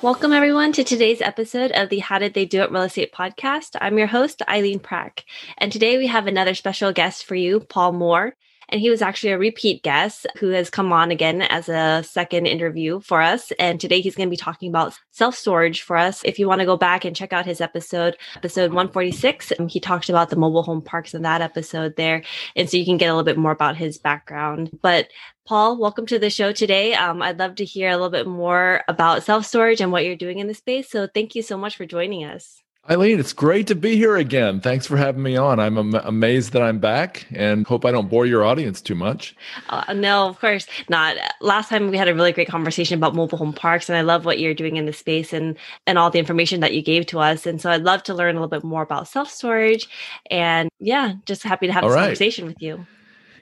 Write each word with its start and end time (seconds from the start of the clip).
Welcome, 0.00 0.32
everyone, 0.32 0.70
to 0.74 0.84
today's 0.84 1.20
episode 1.20 1.72
of 1.72 1.88
the 1.88 1.98
How 1.98 2.20
Did 2.20 2.32
They 2.32 2.44
Do 2.44 2.62
It 2.62 2.70
Real 2.70 2.82
Estate 2.82 3.12
podcast. 3.12 3.70
I'm 3.80 3.98
your 3.98 4.06
host, 4.06 4.42
Eileen 4.48 4.78
Prack, 4.78 5.24
and 5.58 5.72
today 5.72 5.98
we 5.98 6.06
have 6.06 6.28
another 6.28 6.54
special 6.54 6.92
guest 6.92 7.24
for 7.24 7.34
you, 7.34 7.58
Paul 7.58 7.94
Moore. 7.94 8.36
And 8.68 8.80
he 8.80 8.90
was 8.90 9.00
actually 9.00 9.30
a 9.30 9.38
repeat 9.38 9.82
guest 9.82 10.26
who 10.36 10.48
has 10.50 10.68
come 10.68 10.92
on 10.92 11.10
again 11.10 11.42
as 11.42 11.68
a 11.68 12.02
second 12.06 12.46
interview 12.46 13.00
for 13.00 13.22
us. 13.22 13.50
And 13.58 13.80
today 13.80 14.00
he's 14.00 14.14
going 14.14 14.28
to 14.28 14.30
be 14.30 14.36
talking 14.36 14.68
about 14.68 14.98
self 15.10 15.34
storage 15.34 15.82
for 15.82 15.96
us. 15.96 16.22
If 16.24 16.38
you 16.38 16.46
want 16.46 16.60
to 16.60 16.66
go 16.66 16.76
back 16.76 17.04
and 17.04 17.16
check 17.16 17.32
out 17.32 17.46
his 17.46 17.60
episode, 17.60 18.16
episode 18.36 18.72
146, 18.72 19.52
um, 19.58 19.68
he 19.68 19.80
talked 19.80 20.10
about 20.10 20.30
the 20.30 20.36
mobile 20.36 20.62
home 20.62 20.82
parks 20.82 21.14
in 21.14 21.22
that 21.22 21.40
episode 21.40 21.96
there. 21.96 22.22
And 22.56 22.68
so 22.68 22.76
you 22.76 22.84
can 22.84 22.98
get 22.98 23.06
a 23.06 23.12
little 23.12 23.24
bit 23.24 23.38
more 23.38 23.52
about 23.52 23.76
his 23.76 23.98
background. 23.98 24.70
But 24.82 25.08
Paul, 25.46 25.78
welcome 25.78 26.04
to 26.06 26.18
the 26.18 26.28
show 26.28 26.52
today. 26.52 26.94
Um, 26.94 27.22
I'd 27.22 27.38
love 27.38 27.54
to 27.56 27.64
hear 27.64 27.88
a 27.88 27.94
little 27.94 28.10
bit 28.10 28.26
more 28.26 28.84
about 28.86 29.22
self 29.22 29.46
storage 29.46 29.80
and 29.80 29.90
what 29.90 30.04
you're 30.04 30.14
doing 30.14 30.40
in 30.40 30.46
the 30.46 30.54
space. 30.54 30.90
So 30.90 31.06
thank 31.06 31.34
you 31.34 31.42
so 31.42 31.56
much 31.56 31.76
for 31.76 31.86
joining 31.86 32.24
us. 32.24 32.62
Eileen, 32.90 33.20
it's 33.20 33.34
great 33.34 33.66
to 33.66 33.74
be 33.74 33.96
here 33.96 34.16
again. 34.16 34.60
Thanks 34.60 34.86
for 34.86 34.96
having 34.96 35.22
me 35.22 35.36
on. 35.36 35.60
I'm 35.60 35.76
am- 35.76 35.94
amazed 35.94 36.54
that 36.54 36.62
I'm 36.62 36.78
back 36.78 37.26
and 37.32 37.66
hope 37.66 37.84
I 37.84 37.90
don't 37.90 38.08
bore 38.08 38.24
your 38.24 38.44
audience 38.44 38.80
too 38.80 38.94
much. 38.94 39.36
Uh, 39.68 39.92
no, 39.92 40.26
of 40.26 40.40
course 40.40 40.66
not. 40.88 41.16
Last 41.42 41.68
time 41.68 41.90
we 41.90 41.98
had 41.98 42.08
a 42.08 42.14
really 42.14 42.32
great 42.32 42.48
conversation 42.48 42.96
about 42.96 43.14
mobile 43.14 43.36
home 43.36 43.52
parks, 43.52 43.90
and 43.90 43.98
I 43.98 44.00
love 44.00 44.24
what 44.24 44.38
you're 44.38 44.54
doing 44.54 44.76
in 44.76 44.86
the 44.86 44.94
space 44.94 45.34
and, 45.34 45.54
and 45.86 45.98
all 45.98 46.10
the 46.10 46.18
information 46.18 46.60
that 46.60 46.72
you 46.72 46.80
gave 46.80 47.04
to 47.06 47.18
us. 47.18 47.44
And 47.44 47.60
so 47.60 47.70
I'd 47.70 47.82
love 47.82 48.02
to 48.04 48.14
learn 48.14 48.36
a 48.36 48.40
little 48.40 48.48
bit 48.48 48.64
more 48.64 48.82
about 48.82 49.06
self 49.06 49.30
storage. 49.30 49.86
And 50.30 50.70
yeah, 50.80 51.14
just 51.26 51.42
happy 51.42 51.66
to 51.66 51.72
have 51.74 51.82
all 51.82 51.90
this 51.90 51.96
right. 51.96 52.04
conversation 52.04 52.46
with 52.46 52.62
you. 52.62 52.86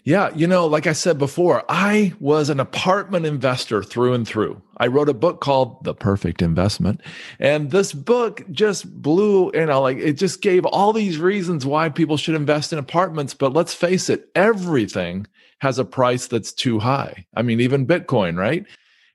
Yeah, 0.06 0.30
you 0.36 0.46
know, 0.46 0.68
like 0.68 0.86
I 0.86 0.92
said 0.92 1.18
before, 1.18 1.64
I 1.68 2.12
was 2.20 2.48
an 2.48 2.60
apartment 2.60 3.26
investor 3.26 3.82
through 3.82 4.12
and 4.12 4.26
through. 4.26 4.62
I 4.76 4.86
wrote 4.86 5.08
a 5.08 5.14
book 5.14 5.40
called 5.40 5.82
The 5.82 5.94
Perfect 5.94 6.42
Investment. 6.42 7.00
And 7.40 7.72
this 7.72 7.92
book 7.92 8.44
just 8.52 9.02
blew, 9.02 9.50
you 9.52 9.66
know, 9.66 9.82
like 9.82 9.96
it 9.96 10.12
just 10.12 10.42
gave 10.42 10.64
all 10.64 10.92
these 10.92 11.18
reasons 11.18 11.66
why 11.66 11.88
people 11.88 12.16
should 12.16 12.36
invest 12.36 12.72
in 12.72 12.78
apartments. 12.78 13.34
But 13.34 13.52
let's 13.52 13.74
face 13.74 14.08
it, 14.08 14.28
everything 14.36 15.26
has 15.58 15.76
a 15.80 15.84
price 15.84 16.28
that's 16.28 16.52
too 16.52 16.78
high. 16.78 17.26
I 17.34 17.42
mean, 17.42 17.58
even 17.58 17.84
Bitcoin, 17.84 18.38
right? 18.38 18.64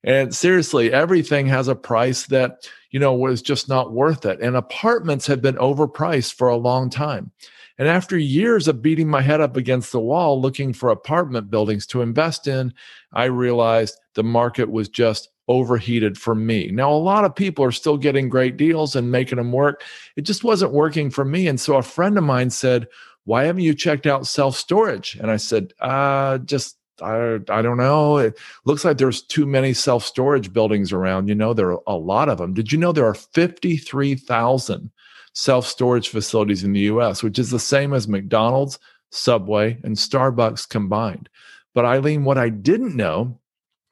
And 0.04 0.36
seriously, 0.36 0.92
everything 0.92 1.48
has 1.48 1.70
a 1.70 1.76
price 1.76 2.26
that, 2.26 2.68
you 2.90 3.00
know, 3.00 3.14
was 3.14 3.42
just 3.42 3.70
not 3.70 3.94
worth 3.94 4.26
it. 4.26 4.42
And 4.42 4.58
apartments 4.58 5.26
have 5.28 5.42
been 5.42 5.56
overpriced 5.56 6.34
for 6.34 6.50
a 6.50 6.58
long 6.58 6.90
time. 6.90 7.32
And 7.78 7.88
after 7.88 8.18
years 8.18 8.68
of 8.68 8.82
beating 8.82 9.08
my 9.08 9.22
head 9.22 9.42
up 9.42 9.58
against 9.58 9.92
the 9.92 10.00
wall 10.00 10.40
looking 10.40 10.74
for 10.74 10.90
apartment 10.90 11.50
buildings 11.50 11.86
to 11.88 12.02
invest 12.02 12.48
in, 12.48 12.74
I 13.14 13.26
realized 13.26 13.98
the 14.14 14.24
market 14.24 14.70
was 14.70 14.90
just 14.90 15.30
overheated 15.48 16.18
for 16.18 16.36
me. 16.36 16.70
Now, 16.72 16.92
a 16.92 16.94
lot 16.94 17.26
of 17.26 17.36
people 17.36 17.66
are 17.66 17.72
still 17.72 17.98
getting 17.98 18.30
great 18.30 18.58
deals 18.58 18.96
and 18.96 19.12
making 19.12 19.38
them 19.38 19.52
work. 19.52 19.84
It 20.16 20.22
just 20.22 20.44
wasn't 20.44 20.74
working 20.74 21.10
for 21.10 21.26
me. 21.26 21.48
And 21.48 21.60
so 21.60 21.76
a 21.76 21.82
friend 21.82 22.18
of 22.18 22.24
mine 22.24 22.50
said, 22.50 22.88
Why 23.26 23.44
haven't 23.46 23.64
you 23.64 23.74
checked 23.74 24.08
out 24.08 24.28
self 24.28 24.56
storage? 24.56 25.16
And 25.16 25.30
I 25.30 25.38
said, 25.38 25.74
uh, 25.80 26.38
just 26.40 26.78
I, 27.02 27.40
I 27.50 27.62
don't 27.62 27.78
know. 27.78 28.18
It 28.18 28.38
looks 28.66 28.86
like 28.86 28.98
there's 28.98 29.22
too 29.22 29.46
many 29.46 29.74
self 29.74 30.06
storage 30.06 30.54
buildings 30.54 30.92
around. 30.92 31.28
You 31.28 31.36
know, 31.36 31.54
there 31.54 31.72
are 31.72 31.82
a 31.88 31.96
lot 31.96 32.30
of 32.30 32.38
them. 32.38 32.54
Did 32.54 32.72
you 32.72 32.78
know 32.78 32.92
there 32.92 33.06
are 33.06 33.14
53,000 33.14 34.92
self 35.34 35.66
storage 35.66 36.10
facilities 36.10 36.64
in 36.64 36.74
the 36.74 36.82
US, 36.82 37.24
which 37.24 37.40
is 37.40 37.52
the 37.52 37.60
same 37.60 37.94
as 37.94 38.08
McDonald's, 38.08 38.80
Subway, 39.12 39.80
and 39.84 39.96
Starbucks 39.96 40.68
combined. 40.68 41.30
But 41.74 41.86
Eileen, 41.86 42.24
what 42.24 42.38
I 42.38 42.50
didn't 42.50 42.96
know 42.96 43.40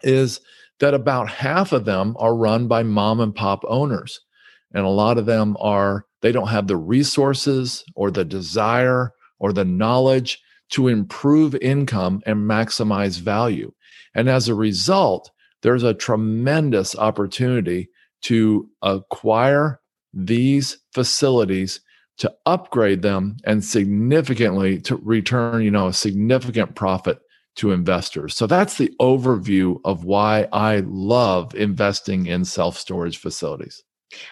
is 0.04 0.42
that 0.80 0.94
about 0.94 1.30
half 1.30 1.72
of 1.72 1.86
them 1.86 2.16
are 2.20 2.36
run 2.36 2.68
by 2.68 2.84
mom 2.84 3.20
and 3.20 3.36
pop 3.36 3.64
owners. 3.68 4.22
And 4.74 4.86
a 4.86 4.90
lot 4.90 5.18
of 5.18 5.26
them 5.26 5.58
are, 5.60 6.06
they 6.22 6.32
don't 6.32 6.48
have 6.48 6.68
the 6.68 6.78
resources 6.78 7.84
or 7.96 8.12
the 8.12 8.26
desire 8.26 9.14
or 9.40 9.52
the 9.52 9.66
knowledge 9.66 10.42
to 10.72 10.88
improve 10.88 11.56
income 11.56 12.22
and 12.26 12.50
maximize 12.50 13.20
value. 13.20 13.74
And 14.14 14.30
as 14.30 14.48
a 14.48 14.56
result, 14.56 15.32
there's 15.62 15.84
a 15.84 15.94
tremendous 15.94 16.96
opportunity 16.96 17.90
to 18.22 18.70
acquire 18.82 19.79
these 20.14 20.78
facilities 20.94 21.82
to 22.18 22.34
upgrade 22.46 23.02
them 23.02 23.38
and 23.46 23.64
significantly 23.64 24.80
to 24.82 24.98
return, 24.98 25.62
you 25.62 25.72
know, 25.72 25.88
a 25.88 25.94
significant 25.94 26.76
profit 26.76 27.20
to 27.56 27.72
investors. 27.72 28.36
So 28.36 28.48
that's 28.48 28.78
the 28.78 28.94
overview 29.02 29.80
of 29.86 30.04
why 30.06 30.48
I 30.52 30.84
love 30.86 31.56
investing 31.56 32.26
in 32.26 32.46
self-storage 32.46 33.18
facilities. 33.18 33.84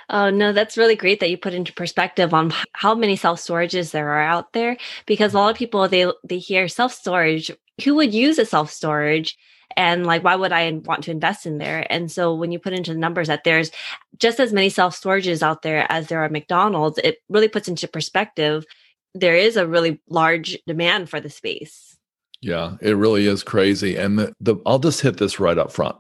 Oh 0.10 0.30
no, 0.30 0.54
that's 0.54 0.78
really 0.78 0.96
great 0.96 1.20
that 1.20 1.30
you 1.30 1.38
put 1.38 1.54
into 1.54 1.72
perspective 1.74 2.34
on 2.34 2.52
how 2.74 2.96
many 2.96 3.16
self-storages 3.16 3.92
there 3.92 4.10
are 4.10 4.24
out 4.24 4.54
there 4.54 4.78
because 5.06 5.34
a 5.34 5.38
lot 5.38 5.52
of 5.52 5.58
people 5.58 5.88
they 5.88 6.12
they 6.24 6.40
hear 6.40 6.68
self-storage, 6.68 7.52
who 7.84 7.96
would 7.96 8.14
use 8.14 8.40
a 8.40 8.46
self-storage? 8.46 9.38
and 9.76 10.06
like 10.06 10.24
why 10.24 10.36
would 10.36 10.52
i 10.52 10.72
want 10.86 11.04
to 11.04 11.12
invest 11.12 11.46
in 11.46 11.58
there? 11.60 11.86
And 11.90 12.12
so 12.12 12.34
when 12.36 12.52
you 12.52 12.60
put 12.60 12.74
into 12.74 12.94
the 12.94 13.00
numbers 13.00 13.28
that 13.28 13.44
there's 13.44 13.72
just 14.18 14.40
as 14.40 14.54
many 14.54 14.70
self 14.70 15.00
storages 15.00 15.42
out 15.42 15.62
there 15.62 15.86
as 15.90 16.08
there 16.08 16.20
are 16.20 16.30
mcdonald's 16.30 16.98
it 17.00 17.20
really 17.30 17.48
puts 17.48 17.68
into 17.68 17.88
perspective 17.88 18.66
there 19.14 19.36
is 19.36 19.58
a 19.58 19.68
really 19.68 20.00
large 20.10 20.58
demand 20.68 21.10
for 21.10 21.20
the 21.20 21.30
space. 21.30 21.98
Yeah 22.42 22.78
it 22.82 22.98
really 22.98 23.28
is 23.28 23.44
crazy. 23.44 23.96
And 23.96 24.20
the, 24.20 24.34
the 24.40 24.56
i'll 24.66 24.80
just 24.80 25.02
hit 25.02 25.18
this 25.18 25.40
right 25.40 25.58
up 25.58 25.72
front. 25.72 25.98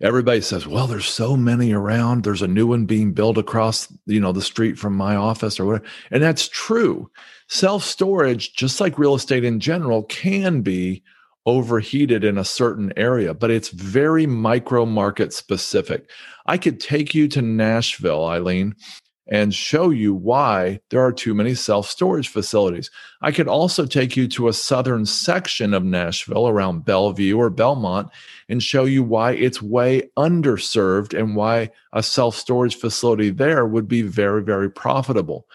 Everybody 0.00 0.40
says 0.40 0.66
well 0.66 0.86
there's 0.86 1.06
so 1.06 1.36
many 1.36 1.72
around. 1.72 2.24
There's 2.24 2.42
a 2.42 2.48
new 2.48 2.66
one 2.66 2.84
being 2.84 3.12
built 3.12 3.38
across 3.38 3.92
you 4.06 4.20
know 4.20 4.32
the 4.32 4.42
street 4.42 4.78
from 4.78 4.94
my 4.94 5.16
office 5.16 5.58
or 5.58 5.64
whatever. 5.64 5.86
And 6.10 6.22
that's 6.22 6.48
true. 6.48 7.10
Self 7.48 7.84
storage 7.84 8.54
just 8.54 8.80
like 8.80 8.98
real 8.98 9.14
estate 9.14 9.44
in 9.44 9.60
general 9.60 10.02
can 10.04 10.60
be 10.60 11.02
overheated 11.46 12.24
in 12.24 12.38
a 12.38 12.44
certain 12.44 12.92
area, 12.96 13.34
but 13.34 13.50
it's 13.50 13.68
very 13.68 14.26
micro 14.26 14.86
market 14.86 15.32
specific. 15.32 16.08
I 16.46 16.58
could 16.58 16.80
take 16.80 17.14
you 17.14 17.28
to 17.28 17.42
Nashville, 17.42 18.24
Eileen, 18.24 18.74
and 19.26 19.54
show 19.54 19.90
you 19.90 20.14
why 20.14 20.80
there 20.90 21.02
are 21.02 21.12
too 21.12 21.34
many 21.34 21.54
self 21.54 21.88
storage 21.88 22.28
facilities. 22.28 22.90
I 23.22 23.32
could 23.32 23.48
also 23.48 23.86
take 23.86 24.16
you 24.16 24.28
to 24.28 24.48
a 24.48 24.52
southern 24.52 25.06
section 25.06 25.72
of 25.72 25.84
Nashville 25.84 26.46
around 26.46 26.84
Bellevue 26.84 27.36
or 27.36 27.48
Belmont 27.48 28.10
and 28.48 28.62
show 28.62 28.84
you 28.84 29.02
why 29.02 29.32
it's 29.32 29.62
way 29.62 30.10
underserved 30.18 31.18
and 31.18 31.36
why 31.36 31.70
a 31.92 32.02
self 32.02 32.36
storage 32.36 32.76
facility 32.76 33.30
there 33.30 33.66
would 33.66 33.88
be 33.88 34.02
very, 34.02 34.42
very 34.42 34.70
profitable. 34.70 35.46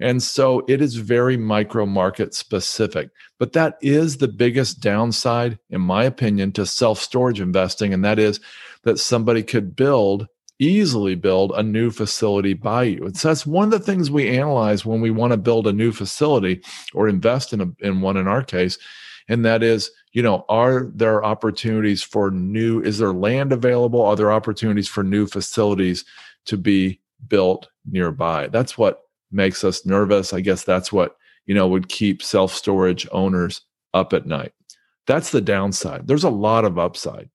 And 0.00 0.22
so 0.22 0.64
it 0.68 0.80
is 0.80 0.96
very 0.96 1.36
micro 1.36 1.84
market 1.84 2.34
specific. 2.34 3.10
But 3.38 3.52
that 3.54 3.78
is 3.80 4.18
the 4.18 4.28
biggest 4.28 4.80
downside, 4.80 5.58
in 5.70 5.80
my 5.80 6.04
opinion, 6.04 6.52
to 6.52 6.66
self 6.66 7.00
storage 7.00 7.40
investing. 7.40 7.92
And 7.92 8.04
that 8.04 8.18
is 8.18 8.40
that 8.84 8.98
somebody 8.98 9.42
could 9.42 9.74
build, 9.74 10.28
easily 10.60 11.16
build 11.16 11.52
a 11.52 11.62
new 11.62 11.90
facility 11.90 12.54
by 12.54 12.84
you. 12.84 13.04
And 13.06 13.16
so 13.16 13.28
that's 13.28 13.46
one 13.46 13.64
of 13.64 13.70
the 13.72 13.80
things 13.80 14.10
we 14.10 14.28
analyze 14.28 14.84
when 14.86 15.00
we 15.00 15.10
want 15.10 15.32
to 15.32 15.36
build 15.36 15.66
a 15.66 15.72
new 15.72 15.90
facility 15.90 16.62
or 16.94 17.08
invest 17.08 17.52
in, 17.52 17.60
a, 17.60 17.66
in 17.80 18.00
one 18.00 18.16
in 18.16 18.28
our 18.28 18.42
case. 18.42 18.78
And 19.28 19.44
that 19.44 19.62
is, 19.62 19.90
you 20.12 20.22
know, 20.22 20.44
are 20.48 20.90
there 20.94 21.24
opportunities 21.24 22.02
for 22.02 22.30
new, 22.30 22.80
is 22.80 22.98
there 22.98 23.12
land 23.12 23.52
available? 23.52 24.00
Are 24.00 24.16
there 24.16 24.32
opportunities 24.32 24.88
for 24.88 25.02
new 25.02 25.26
facilities 25.26 26.04
to 26.46 26.56
be 26.56 27.00
built 27.26 27.68
nearby? 27.84 28.46
That's 28.46 28.78
what 28.78 29.07
makes 29.30 29.64
us 29.64 29.86
nervous. 29.86 30.32
I 30.32 30.40
guess 30.40 30.64
that's 30.64 30.92
what, 30.92 31.16
you 31.46 31.54
know, 31.54 31.68
would 31.68 31.88
keep 31.88 32.22
self 32.22 32.52
storage 32.52 33.06
owners 33.12 33.62
up 33.94 34.12
at 34.12 34.26
night. 34.26 34.52
That's 35.06 35.30
the 35.30 35.40
downside. 35.40 36.06
There's 36.06 36.24
a 36.24 36.30
lot 36.30 36.64
of 36.64 36.78
upside. 36.78 37.30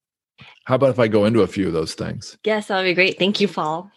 How 0.64 0.76
about 0.76 0.90
if 0.90 0.98
I 0.98 1.08
go 1.08 1.24
into 1.24 1.42
a 1.42 1.46
few 1.46 1.66
of 1.66 1.72
those 1.72 1.94
things? 1.94 2.38
Yes, 2.44 2.68
that 2.68 2.76
would 2.76 2.84
be 2.84 2.94
great. 2.94 3.18
Thank 3.18 3.40
you, 3.40 3.48
Paul. 3.48 3.90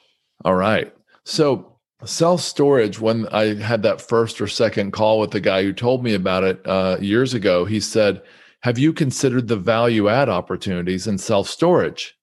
All 0.44 0.56
right. 0.56 0.94
So, 1.24 1.78
self 2.04 2.42
storage, 2.42 3.00
when 3.00 3.28
I 3.28 3.56
had 3.56 3.84
that 3.84 4.02
first 4.02 4.42
or 4.42 4.48
second 4.48 4.92
call 4.92 5.20
with 5.20 5.32
the 5.32 5.40
guy 5.40 5.64
who 5.64 5.74
told 5.74 6.04
me 6.04 6.14
about 6.14 6.44
it 6.44 6.62
uh, 6.66 6.98
years 7.00 7.34
ago, 7.34 7.66
he 7.66 7.80
said, 7.80 8.22
Have 8.62 8.78
you 8.78 8.94
considered 8.94 9.48
the 9.48 9.56
value 9.56 10.10
add 10.10 10.30
opportunities 10.30 11.08
in 11.08 11.18
self 11.18 11.48
storage? 11.48 12.16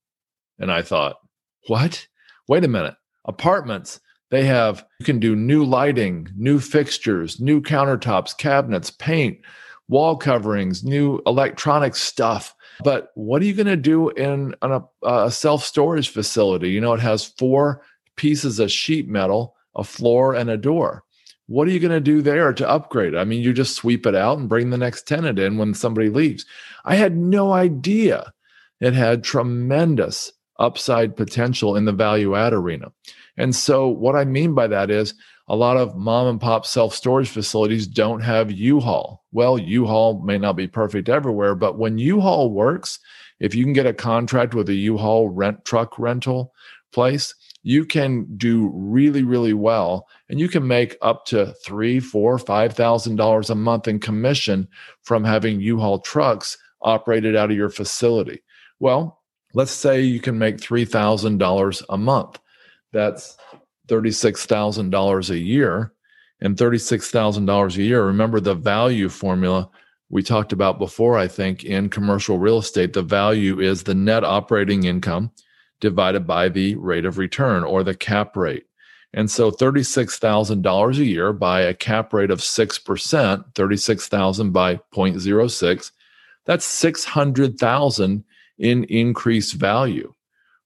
And 0.59 0.71
I 0.71 0.82
thought, 0.82 1.17
What? 1.69 2.06
Wait 2.49 2.65
a 2.65 2.69
minute. 2.69 2.94
Apartments, 3.25 4.00
They 4.35 4.47
have, 4.47 4.85
you 4.99 5.07
can 5.07 5.21
do 5.21 5.37
new 5.37 5.65
lighting, 5.65 6.29
new 6.35 6.59
fixtures, 6.59 7.39
new 7.39 7.61
countertops, 7.61 8.37
cabinets, 8.37 8.91
paint, 8.91 9.39
wall 9.87 10.17
coverings, 10.17 10.83
new 10.83 11.23
electronic 11.25 11.95
stuff. 11.95 12.53
But 12.83 13.13
what 13.15 13.41
are 13.43 13.45
you 13.45 13.55
going 13.55 13.69
to 13.69 13.77
do 13.77 14.09
in 14.11 14.57
a, 14.61 15.31
self 15.31 15.63
storage 15.65 16.09
facility? 16.09 16.71
You 16.71 16.81
know, 16.81 16.95
it 16.95 17.01
has 17.01 17.25
four 17.25 17.83
pieces 18.17 18.59
of 18.59 18.73
sheet 18.73 19.07
metal, 19.07 19.55
a 19.77 19.85
floor, 19.85 20.35
and 20.35 20.51
a 20.51 20.57
door. 20.57 21.05
What 21.47 21.69
are 21.69 21.71
you 21.71 21.79
going 21.79 21.93
to 21.93 22.01
do 22.01 22.21
there 22.21 22.53
to 22.55 22.69
upgrade? 22.69 23.15
I 23.15 23.23
mean, 23.23 23.41
you 23.41 23.53
just 23.53 23.77
sweep 23.77 24.05
it 24.05 24.17
out 24.17 24.39
and 24.39 24.49
bring 24.49 24.71
the 24.71 24.77
next 24.77 25.07
tenant 25.07 25.39
in 25.39 25.59
when 25.59 25.75
somebody 25.75 26.09
leaves. 26.09 26.45
I 26.85 26.97
had 26.97 27.17
no 27.17 27.53
idea 27.53 28.33
it 28.81 28.95
had 28.95 29.23
tremendous 29.23 30.33
upside 30.59 31.17
potential 31.17 31.77
in 31.77 31.85
the 31.85 31.93
value 31.93 32.35
add 32.35 32.53
arena. 32.53 32.91
And 33.37 33.55
so, 33.55 33.89
what 33.89 34.17
I 34.17 34.25
mean 34.25 34.55
by 34.55 34.67
that 34.69 34.91
is 34.91 35.15
a 35.49 35.57
lot 35.57 35.77
of 35.77 35.97
mom 35.97 36.27
and 36.27 36.41
pop 36.41 36.67
self 36.67 36.95
storage 36.95 37.29
facilities 37.29 37.87
don't 37.87 38.21
have 38.21 38.51
U 38.51 38.81
Haul. 38.81 39.25
Well, 39.33 39.59
U 39.59 39.87
Haul 39.87 40.23
may 40.23 40.39
not 40.39 40.57
be 40.57 40.67
perfect 40.67 41.09
everywhere, 41.09 41.55
but 41.55 41.79
when 41.79 41.99
U 41.99 42.21
Haul 42.21 42.51
works, 42.51 42.99
if 43.41 43.55
you 43.55 43.65
can 43.65 43.73
get 43.73 43.87
a 43.87 43.93
contract 43.93 44.55
with 44.55 44.69
a 44.69 44.75
U 44.75 44.97
Haul 44.97 45.29
rent 45.29 45.65
truck 45.65 45.99
rental 45.99 46.53
place, 46.93 47.35
you 47.65 47.87
can 47.87 48.27
do 48.37 48.71
really, 48.75 49.23
really 49.23 49.55
well, 49.55 50.07
and 50.29 50.39
you 50.39 50.49
can 50.49 50.67
make 50.67 50.97
up 51.01 51.25
to 51.27 51.55
three, 51.65 51.99
four, 51.99 52.39
five 52.39 52.75
thousand 52.75 53.17
dollars 53.17 53.51
a 53.51 53.55
month 53.55 53.89
in 53.89 53.99
commission 53.99 54.69
from 55.03 55.25
having 55.25 55.61
U-Haul 55.61 56.01
trucks 56.01 56.59
operated 56.83 57.35
out 57.35 57.51
of 57.51 57.57
your 57.57 57.71
facility. 57.71 58.43
Well, 58.81 59.23
let's 59.55 59.73
say 59.73 60.03
you 60.03 60.21
can 60.21 60.39
make 60.39 60.61
three 60.61 60.85
thousand 60.85 61.39
dollars 61.39 61.83
a 61.89 61.97
month. 61.97 62.39
That's 62.94 63.37
thirty-six 63.88 64.46
thousand 64.46 64.91
dollars 64.91 65.29
a 65.29 65.38
year, 65.38 65.93
and 66.41 66.56
thirty-six 66.56 67.11
thousand 67.11 67.44
dollars 67.44 67.76
a 67.76 67.82
year. 67.82 68.06
Remember 68.06 68.41
the 68.41 68.55
value 68.55 69.11
formula 69.11 69.69
we 70.08 70.23
talked 70.23 70.52
about 70.52 70.79
before. 70.79 71.19
I 71.19 71.29
think 71.29 71.64
in 71.64 71.91
commercial 71.91 72.38
real 72.38 72.58
estate, 72.58 72.93
the 72.93 73.02
value 73.02 73.61
is 73.61 73.82
the 73.82 73.94
net 73.94 74.25
operating 74.25 74.85
income 74.85 75.32
divided 75.81 76.26
by 76.26 76.49
the 76.49 76.76
rate 76.76 77.05
of 77.05 77.19
return 77.19 77.64
or 77.64 77.82
the 77.82 77.94
cap 77.96 78.37
rate. 78.37 78.64
And 79.12 79.31
so 79.31 79.50
$36,000 79.50 80.99
a 80.99 81.05
year 81.05 81.32
by 81.32 81.61
a 81.61 81.75
cap 81.75 82.12
rate 82.12 82.31
of 82.31 82.40
6%, 82.40 83.55
36,000 83.55 84.50
by 84.52 84.76
0.06, 84.76 85.90
that's 86.47 86.64
600,000 86.64 88.25
in 88.58 88.85
increased 88.85 89.55
value. 89.55 90.12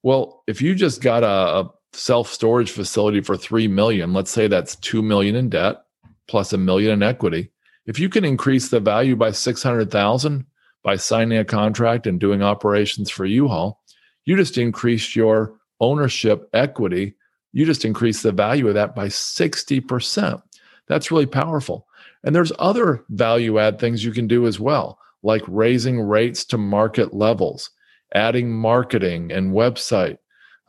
Well, 0.03 0.43
if 0.47 0.63
you 0.63 0.75
just 0.75 1.03
got 1.03 1.25
a, 1.25 1.69
a 1.93 1.97
self-storage 1.97 2.71
facility 2.71 3.21
for 3.21 3.37
3 3.37 3.69
million, 3.69 4.13
let's 4.13 4.31
say 4.31 4.47
that's 4.47 4.77
2 4.77 5.03
million 5.03 5.37
in 5.37 5.49
debt 5.49 5.83
plus 6.29 6.53
a 6.53 6.59
million 6.59 6.93
in 6.93 7.03
equity, 7.03 7.51
if 7.87 7.99
you 7.99 8.09
can 8.09 8.25
increase 8.25 8.69
the 8.69 8.81
value 8.81 9.17
by 9.17 9.31
600,000 9.31 10.45
by 10.85 10.97
signing 10.97 11.39
a 11.39 11.45
contract 11.45 12.07
and 12.07 12.21
doing 12.21 12.43
operations 12.43 13.11
for 13.11 13.25
U-Haul, 13.25 13.81
you 14.27 14.37
just 14.37 14.59
increased 14.59 15.17
your 15.17 15.55
ownership 15.81 16.49
equity. 16.53 17.15
You 17.53 17.65
just 17.65 17.87
increased 17.87 18.23
the 18.23 18.33
value 18.33 18.69
of 18.69 18.75
that 18.75 18.95
by 18.95 19.07
60%. 19.07 20.43
That's 20.87 21.11
really 21.11 21.27
powerful. 21.27 21.87
And 22.23 22.35
there's 22.35 22.53
other 22.59 23.05
value 23.09 23.59
add 23.59 23.79
things 23.79 24.05
you 24.05 24.13
can 24.13 24.27
do 24.27 24.47
as 24.47 24.61
well, 24.61 24.99
like 25.23 25.43
raising 25.47 26.01
rates 26.01 26.45
to 26.47 26.59
market 26.59 27.15
levels, 27.15 27.71
adding 28.15 28.53
marketing 28.53 29.33
and 29.33 29.53
website. 29.53 30.19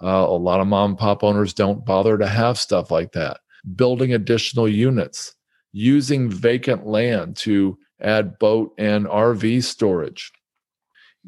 Uh, 0.02 0.26
a 0.28 0.38
lot 0.38 0.60
of 0.60 0.68
mom 0.68 0.92
and 0.92 1.00
pop 1.00 1.24
owners 1.24 1.54
don't 1.54 1.86
bother 1.86 2.18
to 2.18 2.28
have 2.28 2.58
stuff 2.58 2.90
like 2.92 3.12
that. 3.12 3.40
Building 3.76 4.14
additional 4.14 4.68
units, 4.70 5.36
using 5.74 6.30
vacant 6.30 6.88
land 6.88 7.36
to 7.38 7.78
add 8.02 8.40
boat 8.40 8.74
and 8.78 9.06
RV 9.06 9.64
storage 9.64 10.32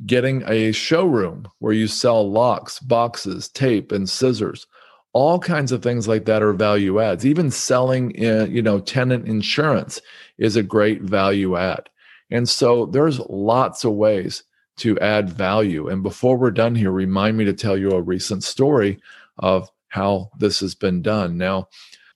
getting 0.06 0.44
a 0.48 0.72
showroom 0.72 1.48
where 1.60 1.74
you 1.74 1.88
sell 1.88 2.30
locks, 2.30 2.80
boxes, 2.80 3.50
tape, 3.50 3.92
and 3.92 4.10
scissors. 4.10 4.66
All 5.14 5.40
kinds 5.40 5.72
of 5.72 5.84
things 5.84 6.08
like 6.08 6.26
that 6.26 6.42
are 6.42 6.54
value 6.54 7.00
adds. 7.02 7.26
Even 7.26 7.52
selling, 7.52 8.12
in, 8.12 8.42
uh, 8.42 8.46
you 8.46 8.62
know, 8.62 8.80
tenant 8.80 9.28
insurance 9.28 10.02
is 10.38 10.56
a 10.56 10.64
great 10.64 11.02
value 11.02 11.58
add. 11.58 11.90
And 12.30 12.48
so 12.48 12.86
there's 12.86 13.20
lots 13.20 13.84
of 13.84 13.92
ways 13.92 14.44
to 14.81 15.00
add 15.00 15.30
value. 15.30 15.88
And 15.88 16.04
before 16.04 16.38
we're 16.38 16.51
done 16.51 16.75
here, 16.75 16.92
remind 16.92 17.38
me 17.38 17.45
to 17.45 17.54
tell 17.54 17.78
you 17.78 17.92
a 17.92 18.01
recent 18.01 18.44
story 18.44 19.00
of 19.38 19.69
how 19.89 20.31
this 20.38 20.60
has 20.60 20.75
been 20.75 21.01
done. 21.01 21.38
Now, 21.38 21.68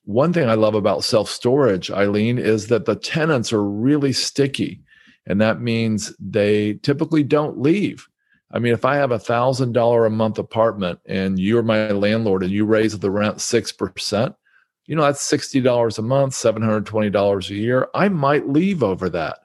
one 0.04 0.32
thing 0.32 0.48
I 0.48 0.54
love 0.54 0.74
about 0.74 1.04
self 1.04 1.28
storage, 1.28 1.90
Eileen, 1.90 2.38
is 2.38 2.68
that 2.68 2.84
the 2.84 2.96
tenants 2.96 3.52
are 3.52 3.64
really 3.64 4.12
sticky. 4.12 4.80
And 5.26 5.40
that 5.40 5.60
means 5.60 6.14
they 6.20 6.74
typically 6.74 7.24
don't 7.24 7.60
leave. 7.60 8.06
I 8.52 8.60
mean, 8.60 8.72
if 8.72 8.84
I 8.84 8.96
have 8.96 9.10
a 9.10 9.18
thousand 9.18 9.72
dollar 9.72 10.06
a 10.06 10.10
month 10.10 10.38
apartment 10.38 11.00
and 11.06 11.38
you're 11.38 11.64
my 11.64 11.90
landlord 11.90 12.44
and 12.44 12.52
you 12.52 12.64
raise 12.64 12.96
the 12.96 13.10
rent 13.10 13.40
six 13.40 13.72
percent, 13.72 14.36
you 14.86 14.94
know 14.94 15.02
that's 15.02 15.20
sixty 15.20 15.60
dollars 15.60 15.98
a 15.98 16.02
month, 16.02 16.34
seven 16.34 16.62
hundred 16.62 16.86
twenty 16.86 17.10
dollars 17.10 17.50
a 17.50 17.54
year. 17.54 17.88
I 17.92 18.08
might 18.08 18.48
leave 18.48 18.84
over 18.84 19.08
that. 19.10 19.40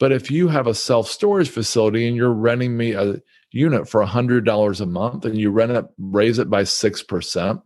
But 0.00 0.12
if 0.12 0.30
you 0.30 0.48
have 0.48 0.66
a 0.66 0.74
self 0.74 1.08
storage 1.08 1.50
facility 1.50 2.08
and 2.08 2.16
you're 2.16 2.32
renting 2.32 2.76
me 2.76 2.92
a 2.92 3.22
unit 3.52 3.88
for 3.88 4.00
a 4.00 4.06
hundred 4.06 4.44
dollars 4.44 4.80
a 4.80 4.86
month 4.86 5.24
and 5.24 5.38
you 5.38 5.50
rent 5.50 5.72
it, 5.72 5.84
raise 5.98 6.38
it 6.38 6.50
by 6.50 6.64
six 6.64 7.02
percent, 7.02 7.60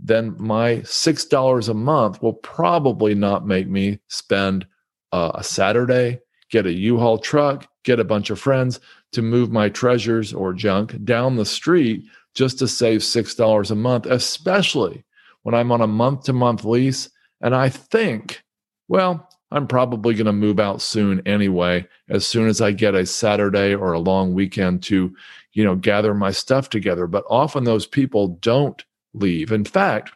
then 0.00 0.34
my 0.38 0.82
six 0.82 1.26
dollars 1.26 1.68
a 1.68 1.74
month 1.74 2.22
will 2.22 2.32
probably 2.32 3.14
not 3.14 3.46
make 3.46 3.68
me 3.68 4.00
spend 4.08 4.66
uh, 5.12 5.32
a 5.34 5.44
Saturday, 5.44 6.20
get 6.50 6.66
a 6.66 6.72
U-Haul 6.72 7.18
truck, 7.18 7.68
get 7.84 8.00
a 8.00 8.04
bunch 8.04 8.30
of 8.30 8.40
friends 8.40 8.80
to 9.12 9.22
move 9.22 9.52
my 9.52 9.68
treasures 9.68 10.32
or 10.32 10.52
junk 10.54 11.04
down 11.04 11.36
the 11.36 11.44
street 11.44 12.04
just 12.34 12.58
to 12.58 12.68
save 12.68 13.00
$6 13.00 13.70
a 13.70 13.74
month, 13.74 14.06
especially 14.06 15.04
when 15.42 15.54
I'm 15.54 15.72
on 15.72 15.80
a 15.80 15.86
month 15.86 16.24
to 16.24 16.32
month 16.32 16.64
lease. 16.64 17.10
And 17.40 17.54
I 17.54 17.68
think, 17.68 18.42
well, 18.86 19.27
I'm 19.50 19.66
probably 19.66 20.14
going 20.14 20.26
to 20.26 20.32
move 20.32 20.60
out 20.60 20.82
soon 20.82 21.26
anyway, 21.26 21.86
as 22.08 22.26
soon 22.26 22.48
as 22.48 22.60
I 22.60 22.72
get 22.72 22.94
a 22.94 23.06
Saturday 23.06 23.74
or 23.74 23.92
a 23.92 23.98
long 23.98 24.34
weekend 24.34 24.82
to, 24.84 25.14
you 25.52 25.64
know, 25.64 25.74
gather 25.74 26.12
my 26.14 26.30
stuff 26.30 26.68
together. 26.68 27.06
But 27.06 27.24
often 27.30 27.64
those 27.64 27.86
people 27.86 28.38
don't 28.40 28.84
leave. 29.14 29.50
In 29.50 29.64
fact, 29.64 30.12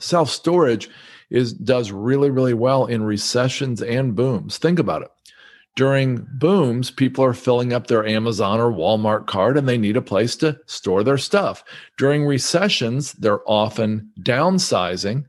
self 0.00 0.30
storage 0.30 0.88
is 1.28 1.52
does 1.52 1.90
really 1.90 2.30
really 2.30 2.54
well 2.54 2.86
in 2.86 3.02
recessions 3.02 3.82
and 3.82 4.14
booms. 4.14 4.58
Think 4.58 4.78
about 4.78 5.02
it 5.02 5.10
during 5.76 6.26
booms, 6.32 6.90
people 6.90 7.22
are 7.22 7.34
filling 7.34 7.72
up 7.72 7.86
their 7.86 8.04
Amazon 8.04 8.58
or 8.58 8.72
Walmart 8.72 9.26
cart 9.26 9.58
and 9.58 9.68
they 9.68 9.76
need 9.76 9.96
a 9.96 10.02
place 10.02 10.34
to 10.36 10.58
store 10.64 11.04
their 11.04 11.18
stuff. 11.18 11.62
During 11.98 12.24
recessions, 12.24 13.12
they're 13.12 13.46
often 13.46 14.10
downsizing 14.20 15.26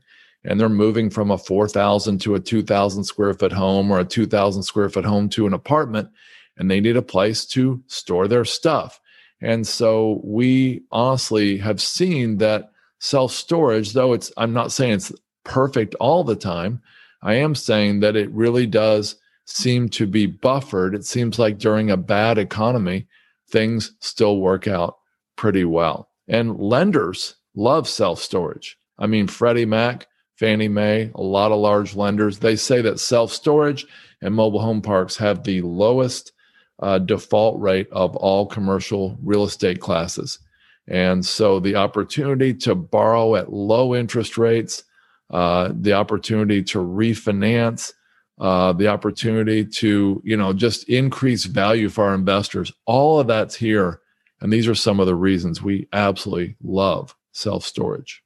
and 0.48 0.58
they're 0.58 0.70
moving 0.70 1.10
from 1.10 1.30
a 1.30 1.36
4,000 1.36 2.18
to 2.22 2.34
a 2.34 2.40
2,000 2.40 3.04
square 3.04 3.34
foot 3.34 3.52
home 3.52 3.90
or 3.90 4.00
a 4.00 4.04
2,000 4.04 4.62
square 4.62 4.88
foot 4.88 5.04
home 5.04 5.28
to 5.28 5.46
an 5.46 5.52
apartment 5.52 6.08
and 6.56 6.70
they 6.70 6.80
need 6.80 6.96
a 6.96 7.02
place 7.02 7.44
to 7.44 7.82
store 7.86 8.26
their 8.26 8.46
stuff. 8.46 8.98
And 9.42 9.66
so 9.66 10.22
we 10.24 10.82
honestly 10.90 11.58
have 11.58 11.82
seen 11.82 12.38
that 12.38 12.72
self 12.98 13.30
storage, 13.30 13.92
though 13.92 14.14
it's, 14.14 14.32
I'm 14.38 14.54
not 14.54 14.72
saying 14.72 14.94
it's 14.94 15.12
perfect 15.44 15.94
all 15.96 16.24
the 16.24 16.34
time, 16.34 16.80
I 17.22 17.34
am 17.34 17.54
saying 17.54 18.00
that 18.00 18.16
it 18.16 18.30
really 18.30 18.66
does 18.66 19.16
seem 19.44 19.90
to 19.90 20.06
be 20.06 20.26
buffered, 20.26 20.94
it 20.94 21.04
seems 21.04 21.38
like 21.38 21.58
during 21.58 21.90
a 21.90 21.96
bad 21.96 22.38
economy, 22.38 23.06
things 23.50 23.92
still 24.00 24.38
work 24.40 24.66
out 24.66 24.96
pretty 25.36 25.64
well. 25.64 26.08
And 26.26 26.58
lenders 26.58 27.36
love 27.54 27.86
self 27.86 28.18
storage. 28.20 28.78
I 28.98 29.06
mean, 29.06 29.26
Freddie 29.28 29.66
Mac, 29.66 30.06
Fannie 30.38 30.68
Mae, 30.68 31.10
a 31.16 31.22
lot 31.22 31.50
of 31.50 31.58
large 31.58 31.96
lenders, 31.96 32.38
they 32.38 32.54
say 32.54 32.80
that 32.82 33.00
self 33.00 33.32
storage 33.32 33.86
and 34.22 34.34
mobile 34.34 34.60
home 34.60 34.80
parks 34.80 35.16
have 35.16 35.42
the 35.42 35.60
lowest 35.62 36.32
uh, 36.80 36.98
default 36.98 37.60
rate 37.60 37.88
of 37.90 38.14
all 38.16 38.46
commercial 38.46 39.18
real 39.22 39.42
estate 39.42 39.80
classes. 39.80 40.38
And 40.86 41.26
so 41.26 41.58
the 41.58 41.74
opportunity 41.74 42.54
to 42.54 42.76
borrow 42.76 43.34
at 43.34 43.52
low 43.52 43.96
interest 43.96 44.38
rates, 44.38 44.84
uh, 45.30 45.72
the 45.74 45.94
opportunity 45.94 46.62
to 46.62 46.78
refinance, 46.78 47.92
uh, 48.40 48.72
the 48.72 48.86
opportunity 48.86 49.64
to 49.64 50.22
you 50.24 50.36
know 50.36 50.52
just 50.52 50.88
increase 50.88 51.44
value 51.46 51.88
for 51.88 52.04
our 52.04 52.14
investors 52.14 52.72
all 52.86 53.18
of 53.18 53.26
that's 53.26 53.56
here. 53.56 54.00
And 54.40 54.52
these 54.52 54.68
are 54.68 54.74
some 54.76 55.00
of 55.00 55.06
the 55.06 55.16
reasons 55.16 55.60
we 55.60 55.88
absolutely 55.92 56.54
love 56.62 57.16
self 57.32 57.64
storage 57.64 58.22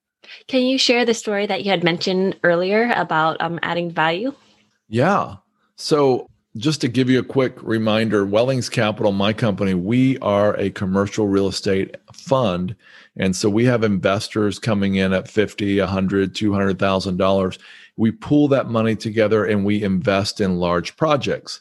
can 0.48 0.62
you 0.62 0.78
share 0.78 1.04
the 1.04 1.14
story 1.14 1.46
that 1.46 1.64
you 1.64 1.70
had 1.70 1.84
mentioned 1.84 2.38
earlier 2.42 2.92
about 2.96 3.40
um, 3.40 3.58
adding 3.62 3.90
value 3.90 4.34
yeah 4.88 5.36
so 5.76 6.28
just 6.56 6.82
to 6.82 6.88
give 6.88 7.08
you 7.08 7.18
a 7.18 7.24
quick 7.24 7.56
reminder, 7.62 8.26
Wellings 8.26 8.68
Capital, 8.68 9.12
my 9.12 9.32
company, 9.32 9.72
we 9.72 10.18
are 10.18 10.54
a 10.56 10.70
commercial 10.70 11.26
real 11.26 11.48
estate 11.48 11.96
fund. 12.12 12.76
And 13.16 13.34
so 13.34 13.48
we 13.48 13.64
have 13.64 13.82
investors 13.82 14.58
coming 14.58 14.96
in 14.96 15.14
at 15.14 15.30
50, 15.30 15.80
100, 15.80 16.34
200,000 16.34 17.16
dollars. 17.16 17.58
We 17.96 18.10
pool 18.10 18.48
that 18.48 18.68
money 18.68 18.96
together 18.96 19.44
and 19.44 19.64
we 19.64 19.82
invest 19.82 20.40
in 20.40 20.56
large 20.56 20.96
projects. 20.96 21.60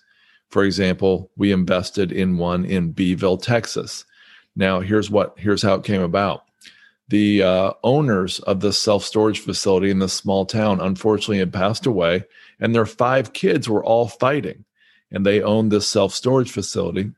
For 0.50 0.63
example, 0.65 1.32
we 1.38 1.51
invested 1.51 2.12
in 2.12 2.38
one 2.38 2.65
in 2.65 2.91
Beeville, 2.91 3.38
Texas. 3.38 4.06
Now, 4.56 4.82
here's 4.82 5.10
what 5.10 5.34
here's 5.38 5.62
how 5.62 5.75
it 5.75 5.86
came 5.86 6.01
about 6.01 6.44
the 7.12 7.44
uh, 7.44 7.74
owners 7.84 8.39
of 8.39 8.62
the 8.62 8.72
self 8.72 9.03
storage 9.03 9.41
facility 9.41 9.91
in 9.91 10.00
this 10.00 10.13
small 10.13 10.46
town 10.46 10.80
unfortunately 10.80 11.39
had 11.39 11.53
passed 11.53 11.86
away, 11.86 12.24
and 12.60 12.74
their 12.74 12.86
five 12.86 13.34
kids 13.34 13.70
were 13.70 13.84
all 13.84 14.08
fighting. 14.08 14.63
And 15.12 15.25
they 15.25 15.41
owned 15.41 15.72
this 15.72 15.88
self 15.88 16.13
storage 16.13 16.51
facility. 16.51 17.12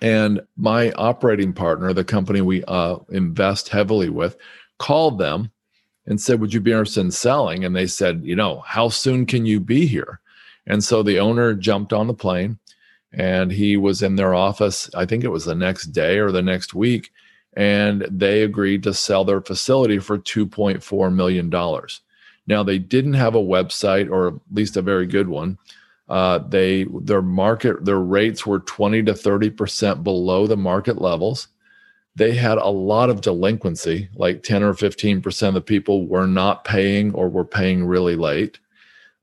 And 0.00 0.40
my 0.56 0.90
operating 0.92 1.52
partner, 1.52 1.92
the 1.92 2.02
company 2.02 2.40
we 2.40 2.64
uh, 2.64 2.96
invest 3.10 3.68
heavily 3.68 4.08
with, 4.08 4.36
called 4.78 5.18
them 5.18 5.50
and 6.06 6.18
said, 6.20 6.40
Would 6.40 6.54
you 6.54 6.60
be 6.60 6.72
interested 6.72 7.00
in 7.02 7.10
selling? 7.10 7.62
And 7.62 7.76
they 7.76 7.86
said, 7.86 8.24
You 8.24 8.36
know, 8.36 8.60
how 8.60 8.88
soon 8.88 9.26
can 9.26 9.44
you 9.44 9.60
be 9.60 9.86
here? 9.86 10.20
And 10.66 10.82
so 10.82 11.02
the 11.02 11.20
owner 11.20 11.52
jumped 11.52 11.92
on 11.92 12.06
the 12.06 12.14
plane 12.14 12.58
and 13.12 13.52
he 13.52 13.76
was 13.76 14.02
in 14.02 14.16
their 14.16 14.34
office. 14.34 14.90
I 14.94 15.04
think 15.04 15.24
it 15.24 15.28
was 15.28 15.44
the 15.44 15.54
next 15.54 15.88
day 15.88 16.18
or 16.18 16.32
the 16.32 16.42
next 16.42 16.74
week 16.74 17.12
and 17.56 18.06
they 18.10 18.42
agreed 18.42 18.82
to 18.82 18.94
sell 18.94 19.24
their 19.24 19.40
facility 19.40 19.98
for 19.98 20.18
$2.4 20.18 21.14
million. 21.14 21.50
Now, 22.46 22.62
they 22.62 22.78
didn't 22.78 23.14
have 23.14 23.34
a 23.34 23.40
website, 23.40 24.10
or 24.10 24.28
at 24.28 24.34
least 24.52 24.76
a 24.76 24.82
very 24.82 25.06
good 25.06 25.28
one. 25.28 25.58
Uh, 26.08 26.38
they 26.38 26.84
their 27.00 27.22
market 27.22 27.84
their 27.84 27.98
rates 27.98 28.46
were 28.46 28.60
20 28.60 29.02
to 29.02 29.12
30 29.12 29.50
percent 29.50 30.04
below 30.04 30.46
the 30.46 30.56
market 30.56 31.00
levels 31.02 31.48
they 32.14 32.32
had 32.32 32.58
a 32.58 32.68
lot 32.68 33.10
of 33.10 33.20
delinquency 33.20 34.08
like 34.14 34.44
10 34.44 34.62
or 34.62 34.72
15 34.72 35.20
percent 35.20 35.48
of 35.48 35.54
the 35.54 35.60
people 35.62 36.06
were 36.06 36.28
not 36.28 36.64
paying 36.64 37.12
or 37.12 37.28
were 37.28 37.44
paying 37.44 37.84
really 37.84 38.14
late 38.14 38.60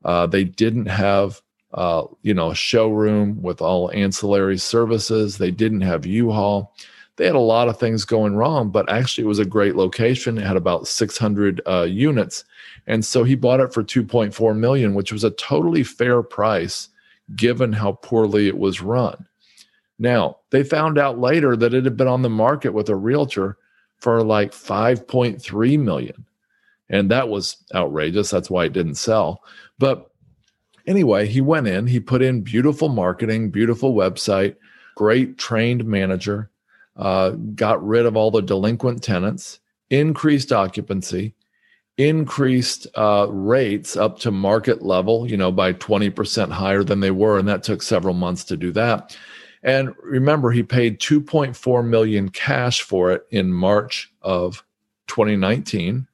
uh, 0.04 0.26
they 0.26 0.44
didn't 0.44 0.84
have 0.84 1.40
uh, 1.72 2.04
you 2.20 2.34
know 2.34 2.50
a 2.50 2.54
showroom 2.54 3.40
with 3.40 3.62
all 3.62 3.90
ancillary 3.92 4.58
services 4.58 5.38
they 5.38 5.50
didn't 5.50 5.80
have 5.80 6.04
u-haul 6.04 6.74
they 7.16 7.26
had 7.26 7.34
a 7.34 7.40
lot 7.40 7.68
of 7.68 7.78
things 7.78 8.04
going 8.04 8.34
wrong, 8.34 8.70
but 8.70 8.90
actually 8.90 9.24
it 9.24 9.28
was 9.28 9.38
a 9.38 9.44
great 9.44 9.76
location. 9.76 10.38
It 10.38 10.46
had 10.46 10.56
about 10.56 10.88
600 10.88 11.60
uh, 11.66 11.82
units, 11.82 12.44
and 12.86 13.04
so 13.04 13.22
he 13.22 13.34
bought 13.36 13.60
it 13.60 13.72
for 13.72 13.84
2.4 13.84 14.56
million, 14.56 14.94
which 14.94 15.12
was 15.12 15.22
a 15.22 15.30
totally 15.30 15.84
fair 15.84 16.22
price 16.22 16.88
given 17.36 17.72
how 17.72 17.92
poorly 17.92 18.48
it 18.48 18.58
was 18.58 18.80
run. 18.80 19.26
Now 19.98 20.38
they 20.50 20.64
found 20.64 20.98
out 20.98 21.20
later 21.20 21.56
that 21.56 21.72
it 21.72 21.84
had 21.84 21.96
been 21.96 22.08
on 22.08 22.22
the 22.22 22.30
market 22.30 22.74
with 22.74 22.88
a 22.88 22.96
realtor 22.96 23.58
for 23.98 24.22
like 24.24 24.50
5.3 24.50 25.78
million, 25.78 26.26
and 26.88 27.10
that 27.12 27.28
was 27.28 27.58
outrageous. 27.74 28.30
That's 28.30 28.50
why 28.50 28.64
it 28.64 28.72
didn't 28.72 28.96
sell. 28.96 29.44
But 29.78 30.10
anyway, 30.88 31.28
he 31.28 31.40
went 31.40 31.68
in, 31.68 31.86
he 31.86 32.00
put 32.00 32.22
in 32.22 32.42
beautiful 32.42 32.88
marketing, 32.88 33.50
beautiful 33.50 33.94
website, 33.94 34.56
great 34.96 35.38
trained 35.38 35.84
manager 35.84 36.50
uh, 36.96 37.30
got 37.30 37.84
rid 37.84 38.06
of 38.06 38.16
all 38.16 38.30
the 38.30 38.42
delinquent 38.42 39.02
tenants, 39.02 39.60
increased 39.90 40.52
occupancy, 40.52 41.34
increased 41.96 42.86
uh, 42.94 43.26
rates 43.30 43.96
up 43.96 44.18
to 44.20 44.30
market 44.30 44.82
level, 44.82 45.28
you 45.28 45.36
know, 45.36 45.52
by 45.52 45.72
20% 45.72 46.50
higher 46.50 46.82
than 46.82 47.00
they 47.00 47.10
were. 47.10 47.38
And 47.38 47.48
that 47.48 47.62
took 47.62 47.82
several 47.82 48.14
months 48.14 48.44
to 48.44 48.56
do 48.56 48.72
that. 48.72 49.16
And 49.62 49.94
remember, 50.02 50.50
he 50.50 50.62
paid 50.62 51.00
2.4 51.00 51.86
million 51.86 52.28
cash 52.28 52.82
for 52.82 53.12
it 53.12 53.26
in 53.30 53.52
March 53.52 54.12
of 54.22 54.62
2019. 55.06 56.06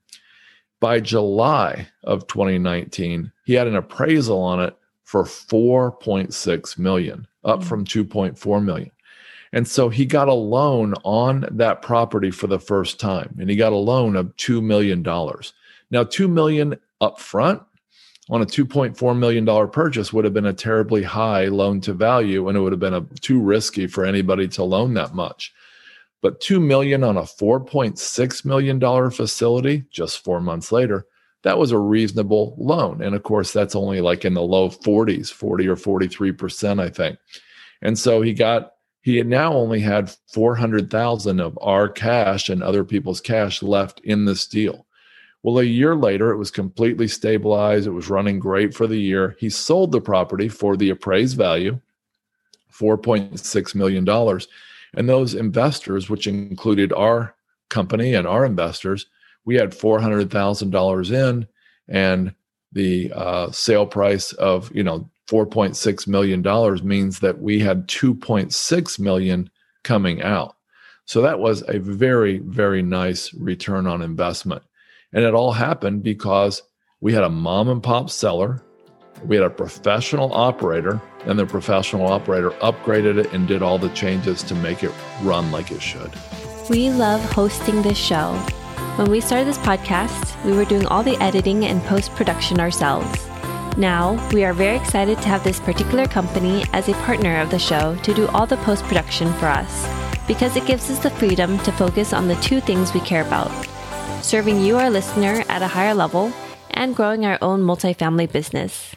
By 0.78 1.00
July 1.00 1.88
of 2.04 2.26
2019, 2.26 3.32
he 3.44 3.52
had 3.54 3.66
an 3.66 3.76
appraisal 3.76 4.40
on 4.40 4.60
it 4.60 4.76
for 5.04 5.24
4.6 5.24 6.78
million, 6.78 7.26
up 7.44 7.60
mm-hmm. 7.60 7.68
from 7.68 7.84
2.4 7.84 8.64
million. 8.64 8.90
And 9.52 9.66
so 9.66 9.88
he 9.88 10.06
got 10.06 10.28
a 10.28 10.34
loan 10.34 10.94
on 11.04 11.46
that 11.50 11.82
property 11.82 12.30
for 12.30 12.46
the 12.46 12.60
first 12.60 13.00
time, 13.00 13.36
and 13.40 13.50
he 13.50 13.56
got 13.56 13.72
a 13.72 13.76
loan 13.76 14.14
of 14.14 14.36
$2 14.36 14.62
million. 14.62 15.02
Now, 15.02 16.04
$2 16.04 16.30
million 16.30 16.78
up 17.00 17.18
front 17.18 17.62
on 18.28 18.42
a 18.42 18.46
$2.4 18.46 19.18
million 19.18 19.70
purchase 19.70 20.12
would 20.12 20.24
have 20.24 20.34
been 20.34 20.46
a 20.46 20.52
terribly 20.52 21.02
high 21.02 21.46
loan 21.46 21.80
to 21.80 21.92
value, 21.92 22.48
and 22.48 22.56
it 22.56 22.60
would 22.60 22.72
have 22.72 22.80
been 22.80 22.94
a, 22.94 23.00
too 23.20 23.40
risky 23.40 23.88
for 23.88 24.04
anybody 24.04 24.46
to 24.46 24.62
loan 24.62 24.94
that 24.94 25.14
much. 25.14 25.52
But 26.22 26.40
2 26.40 26.60
million 26.60 27.02
on 27.02 27.16
a 27.16 27.22
$4.6 27.22 28.44
million 28.44 29.10
facility 29.10 29.84
just 29.90 30.22
four 30.22 30.40
months 30.40 30.70
later, 30.70 31.06
that 31.42 31.58
was 31.58 31.72
a 31.72 31.78
reasonable 31.78 32.54
loan. 32.58 33.02
And 33.02 33.16
of 33.16 33.22
course, 33.22 33.52
that's 33.52 33.74
only 33.74 34.00
like 34.00 34.24
in 34.24 34.34
the 34.34 34.42
low 34.42 34.68
40s, 34.68 35.32
40 35.32 35.68
or 35.68 35.76
43%, 35.76 36.80
I 36.80 36.90
think. 36.90 37.18
And 37.82 37.98
so 37.98 38.20
he 38.20 38.34
got 38.34 38.72
he 39.02 39.16
had 39.16 39.26
now 39.26 39.52
only 39.52 39.80
had 39.80 40.14
400,000 40.32 41.40
of 41.40 41.58
our 41.62 41.88
cash 41.88 42.48
and 42.48 42.62
other 42.62 42.84
people's 42.84 43.20
cash 43.20 43.62
left 43.62 44.00
in 44.00 44.24
this 44.24 44.46
deal. 44.46 44.86
Well, 45.42 45.58
a 45.58 45.64
year 45.64 45.96
later, 45.96 46.30
it 46.30 46.36
was 46.36 46.50
completely 46.50 47.08
stabilized. 47.08 47.86
It 47.86 47.92
was 47.92 48.10
running 48.10 48.38
great 48.38 48.74
for 48.74 48.86
the 48.86 48.98
year. 48.98 49.36
He 49.38 49.48
sold 49.48 49.90
the 49.90 50.00
property 50.00 50.48
for 50.48 50.76
the 50.76 50.90
appraised 50.90 51.36
value, 51.36 51.80
$4.6 52.72 53.74
million. 53.74 54.06
And 54.94 55.08
those 55.08 55.34
investors, 55.34 56.10
which 56.10 56.26
included 56.26 56.92
our 56.92 57.34
company 57.70 58.14
and 58.14 58.26
our 58.26 58.44
investors, 58.44 59.06
we 59.46 59.54
had 59.54 59.70
$400,000 59.70 61.10
in 61.10 61.46
and 61.88 62.34
the 62.72 63.10
uh, 63.14 63.50
sale 63.50 63.86
price 63.86 64.32
of, 64.34 64.70
you 64.74 64.82
know, 64.82 65.08
4.6 65.30 66.06
million 66.08 66.42
dollars 66.42 66.82
means 66.82 67.20
that 67.20 67.40
we 67.40 67.60
had 67.60 67.86
2.6 67.86 68.98
million 68.98 69.48
coming 69.84 70.22
out. 70.22 70.56
So 71.04 71.22
that 71.22 71.38
was 71.38 71.62
a 71.68 71.78
very 71.78 72.38
very 72.38 72.82
nice 72.82 73.32
return 73.34 73.86
on 73.86 74.02
investment. 74.02 74.62
And 75.12 75.24
it 75.24 75.34
all 75.34 75.52
happened 75.52 76.02
because 76.02 76.62
we 77.00 77.12
had 77.12 77.24
a 77.24 77.30
mom 77.30 77.68
and 77.68 77.82
pop 77.82 78.10
seller, 78.10 78.62
we 79.24 79.36
had 79.36 79.44
a 79.44 79.50
professional 79.50 80.32
operator, 80.32 81.00
and 81.26 81.38
the 81.38 81.46
professional 81.46 82.06
operator 82.06 82.50
upgraded 82.62 83.18
it 83.18 83.32
and 83.32 83.46
did 83.46 83.62
all 83.62 83.78
the 83.78 83.88
changes 83.90 84.42
to 84.44 84.54
make 84.56 84.82
it 84.82 84.92
run 85.22 85.50
like 85.50 85.70
it 85.70 85.82
should. 85.82 86.12
We 86.68 86.90
love 86.90 87.20
hosting 87.32 87.82
this 87.82 87.98
show. 87.98 88.32
When 88.96 89.10
we 89.10 89.20
started 89.20 89.46
this 89.46 89.58
podcast, 89.58 90.44
we 90.44 90.52
were 90.52 90.64
doing 90.64 90.86
all 90.86 91.02
the 91.02 91.16
editing 91.22 91.64
and 91.64 91.82
post 91.84 92.10
production 92.14 92.60
ourselves. 92.60 93.29
Now, 93.76 94.28
we 94.32 94.44
are 94.44 94.52
very 94.52 94.76
excited 94.76 95.18
to 95.18 95.28
have 95.28 95.44
this 95.44 95.60
particular 95.60 96.06
company 96.06 96.64
as 96.72 96.88
a 96.88 96.94
partner 96.94 97.40
of 97.40 97.50
the 97.50 97.58
show 97.58 97.96
to 98.02 98.14
do 98.14 98.26
all 98.28 98.46
the 98.46 98.56
post 98.58 98.84
production 98.84 99.32
for 99.34 99.46
us 99.46 99.86
because 100.26 100.56
it 100.56 100.66
gives 100.66 100.90
us 100.90 100.98
the 100.98 101.10
freedom 101.10 101.58
to 101.60 101.72
focus 101.72 102.12
on 102.12 102.28
the 102.28 102.36
two 102.36 102.60
things 102.60 102.92
we 102.92 103.00
care 103.00 103.22
about 103.26 103.50
serving 104.22 104.60
you, 104.60 104.76
our 104.76 104.90
listener, 104.90 105.44
at 105.48 105.62
a 105.62 105.66
higher 105.66 105.94
level 105.94 106.32
and 106.70 106.94
growing 106.94 107.24
our 107.24 107.38
own 107.42 107.62
multifamily 107.62 108.30
business. 108.30 108.94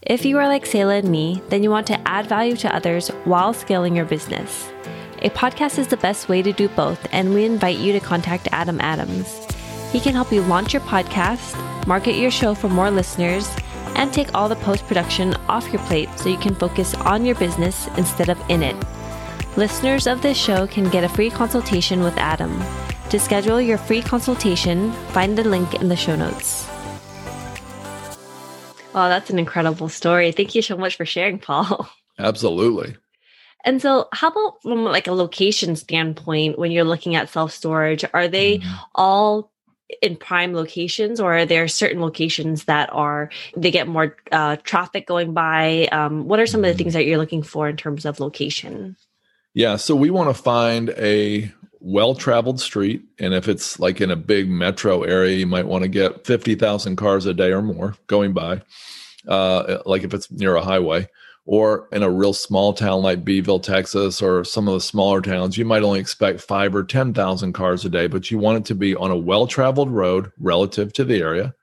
If 0.00 0.24
you 0.24 0.38
are 0.38 0.48
like 0.48 0.66
Selah 0.66 0.96
and 0.96 1.08
me, 1.08 1.40
then 1.48 1.62
you 1.62 1.70
want 1.70 1.86
to 1.88 2.08
add 2.08 2.26
value 2.26 2.56
to 2.56 2.74
others 2.74 3.08
while 3.24 3.52
scaling 3.52 3.94
your 3.94 4.04
business. 4.04 4.70
A 5.20 5.30
podcast 5.30 5.78
is 5.78 5.86
the 5.86 5.96
best 5.96 6.28
way 6.28 6.42
to 6.42 6.52
do 6.52 6.68
both, 6.70 7.06
and 7.12 7.32
we 7.32 7.44
invite 7.44 7.78
you 7.78 7.92
to 7.92 8.00
contact 8.00 8.48
Adam 8.50 8.80
Adams. 8.80 9.46
He 9.92 10.00
can 10.00 10.14
help 10.14 10.32
you 10.32 10.42
launch 10.42 10.72
your 10.72 10.82
podcast, 10.82 11.54
market 11.86 12.16
your 12.16 12.32
show 12.32 12.54
for 12.54 12.68
more 12.68 12.90
listeners, 12.90 13.48
and 13.96 14.12
take 14.12 14.34
all 14.34 14.48
the 14.48 14.56
post 14.56 14.86
production 14.86 15.34
off 15.48 15.72
your 15.72 15.82
plate 15.82 16.08
so 16.18 16.28
you 16.28 16.38
can 16.38 16.54
focus 16.54 16.94
on 16.94 17.24
your 17.24 17.34
business 17.36 17.88
instead 17.96 18.28
of 18.28 18.40
in 18.50 18.62
it. 18.62 18.76
Listeners 19.56 20.06
of 20.06 20.22
this 20.22 20.38
show 20.38 20.66
can 20.66 20.88
get 20.88 21.04
a 21.04 21.08
free 21.08 21.30
consultation 21.30 22.02
with 22.02 22.16
Adam. 22.16 22.62
To 23.10 23.18
schedule 23.20 23.60
your 23.60 23.76
free 23.76 24.00
consultation, 24.00 24.92
find 25.12 25.36
the 25.36 25.44
link 25.44 25.74
in 25.74 25.88
the 25.88 25.96
show 25.96 26.16
notes. 26.16 26.66
Wow, 28.94 29.08
that's 29.08 29.30
an 29.30 29.38
incredible 29.38 29.88
story. 29.88 30.32
Thank 30.32 30.54
you 30.54 30.62
so 30.62 30.76
much 30.76 30.96
for 30.96 31.04
sharing, 31.04 31.38
Paul. 31.38 31.88
Absolutely. 32.18 32.96
And 33.64 33.80
so, 33.80 34.08
how 34.12 34.28
about 34.28 34.62
from 34.62 34.84
like 34.84 35.06
a 35.06 35.12
location 35.12 35.76
standpoint 35.76 36.58
when 36.58 36.72
you're 36.72 36.84
looking 36.84 37.14
at 37.14 37.28
self 37.28 37.52
storage? 37.52 38.04
Are 38.12 38.28
they 38.28 38.58
mm-hmm. 38.58 38.74
all 38.94 39.51
in 40.00 40.16
prime 40.16 40.54
locations 40.54 41.20
or 41.20 41.36
are 41.36 41.46
there 41.46 41.68
certain 41.68 42.00
locations 42.00 42.64
that 42.64 42.92
are 42.92 43.30
they 43.56 43.70
get 43.70 43.88
more 43.88 44.16
uh, 44.30 44.56
traffic 44.62 45.06
going 45.06 45.32
by? 45.32 45.88
Um, 45.92 46.26
what 46.26 46.40
are 46.40 46.46
some 46.46 46.64
of 46.64 46.70
the 46.70 46.76
things 46.76 46.94
that 46.94 47.04
you're 47.04 47.18
looking 47.18 47.42
for 47.42 47.68
in 47.68 47.76
terms 47.76 48.04
of 48.04 48.20
location? 48.20 48.96
Yeah 49.54 49.76
so 49.76 49.94
we 49.94 50.10
want 50.10 50.34
to 50.34 50.42
find 50.42 50.90
a 50.90 51.52
well 51.80 52.14
traveled 52.14 52.60
street 52.60 53.02
and 53.18 53.34
if 53.34 53.48
it's 53.48 53.80
like 53.80 54.00
in 54.00 54.10
a 54.10 54.16
big 54.16 54.48
metro 54.48 55.02
area 55.02 55.36
you 55.36 55.46
might 55.46 55.66
want 55.66 55.82
to 55.82 55.88
get 55.88 56.24
50,000 56.26 56.96
cars 56.96 57.26
a 57.26 57.34
day 57.34 57.52
or 57.52 57.62
more 57.62 57.94
going 58.06 58.32
by. 58.32 58.62
Uh, 59.26 59.78
like 59.86 60.02
if 60.02 60.12
it's 60.14 60.30
near 60.32 60.56
a 60.56 60.62
highway 60.62 61.08
or 61.44 61.88
in 61.92 62.02
a 62.02 62.10
real 62.10 62.32
small 62.32 62.72
town 62.72 63.02
like 63.02 63.24
Beeville, 63.24 63.60
Texas, 63.60 64.22
or 64.22 64.44
some 64.44 64.68
of 64.68 64.74
the 64.74 64.80
smaller 64.80 65.20
towns, 65.20 65.58
you 65.58 65.64
might 65.64 65.82
only 65.82 65.98
expect 65.98 66.40
five 66.40 66.74
or 66.74 66.84
10,000 66.84 67.52
cars 67.52 67.84
a 67.84 67.88
day, 67.88 68.06
but 68.06 68.30
you 68.30 68.38
want 68.38 68.58
it 68.58 68.64
to 68.66 68.74
be 68.74 68.94
on 68.94 69.10
a 69.10 69.16
well 69.16 69.46
traveled 69.46 69.90
road 69.90 70.30
relative 70.38 70.92
to 70.94 71.04
the 71.04 71.20
area. 71.20 71.54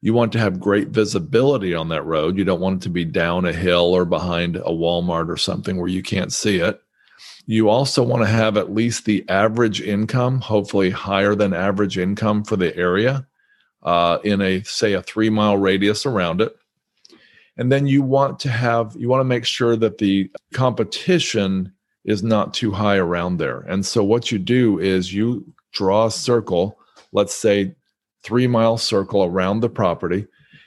You 0.00 0.12
want 0.12 0.32
to 0.32 0.38
have 0.38 0.60
great 0.60 0.88
visibility 0.88 1.74
on 1.74 1.88
that 1.88 2.04
road. 2.04 2.36
You 2.36 2.44
don't 2.44 2.60
want 2.60 2.82
it 2.82 2.84
to 2.84 2.90
be 2.90 3.04
down 3.04 3.46
a 3.46 3.52
hill 3.52 3.94
or 3.94 4.04
behind 4.04 4.56
a 4.56 4.70
Walmart 4.70 5.28
or 5.28 5.36
something 5.36 5.78
where 5.78 5.88
you 5.88 6.02
can't 6.02 6.32
see 6.32 6.58
it. 6.58 6.80
You 7.46 7.68
also 7.68 8.02
want 8.02 8.22
to 8.22 8.28
have 8.28 8.56
at 8.56 8.74
least 8.74 9.04
the 9.04 9.24
average 9.28 9.80
income, 9.80 10.40
hopefully 10.40 10.90
higher 10.90 11.34
than 11.34 11.54
average 11.54 11.96
income 11.98 12.42
for 12.42 12.56
the 12.56 12.74
area, 12.76 13.26
uh, 13.82 14.18
in 14.24 14.40
a, 14.42 14.62
say, 14.64 14.94
a 14.94 15.02
three 15.02 15.30
mile 15.30 15.56
radius 15.56 16.04
around 16.04 16.40
it 16.40 16.54
and 17.56 17.70
then 17.70 17.86
you 17.86 18.02
want 18.02 18.38
to 18.40 18.50
have 18.50 18.96
you 18.98 19.08
want 19.08 19.20
to 19.20 19.24
make 19.24 19.44
sure 19.44 19.76
that 19.76 19.98
the 19.98 20.30
competition 20.52 21.72
is 22.04 22.22
not 22.22 22.52
too 22.52 22.70
high 22.70 22.96
around 22.96 23.38
there. 23.38 23.60
And 23.60 23.84
so 23.84 24.04
what 24.04 24.30
you 24.30 24.38
do 24.38 24.78
is 24.78 25.14
you 25.14 25.44
draw 25.72 26.06
a 26.06 26.10
circle 26.10 26.78
let's 27.12 27.34
say 27.34 27.74
three 28.22 28.46
mile 28.46 28.78
circle 28.78 29.24
around 29.24 29.60
the 29.60 29.68
property 29.68 30.26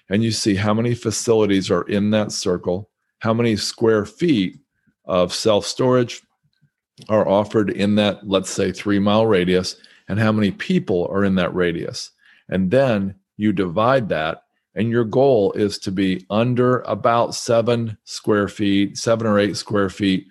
and 0.10 0.24
you 0.24 0.32
see 0.32 0.56
how 0.56 0.74
many 0.74 0.94
facilities 0.94 1.70
are 1.72 1.84
in 1.84 2.10
that 2.12 2.32
circle 2.32 2.90
how 3.20 3.34
many 3.34 3.56
square 3.56 4.06
feet 4.06 4.60
of 5.06 5.34
self 5.34 5.66
storage 5.66 6.22
are 7.10 7.28
offered 7.28 7.70
in 7.70 7.96
that 7.96 8.28
let's 8.28 8.50
say 8.50 8.72
three 8.72 9.00
mile 9.00 9.26
radius 9.26 9.78
and 10.08 10.20
how 10.20 10.32
many 10.32 10.52
people 10.52 11.08
are 11.12 11.24
in 11.24 11.36
that 11.36 11.54
radius. 11.54 12.12
And 12.50 12.72
then 12.72 13.16
you 13.36 13.52
divide 13.54 14.10
that 14.10 14.44
and 14.78 14.92
your 14.92 15.04
goal 15.04 15.52
is 15.54 15.80
to 15.80 15.92
be 15.92 16.26
under 16.30 16.82
about 16.82 17.34
seven 17.34 17.98
square 18.06 18.48
feet, 18.48 18.98
seven 18.98 19.26
or 19.26 19.40
eight 19.40 19.58
square 19.58 19.90
feet 19.90 20.28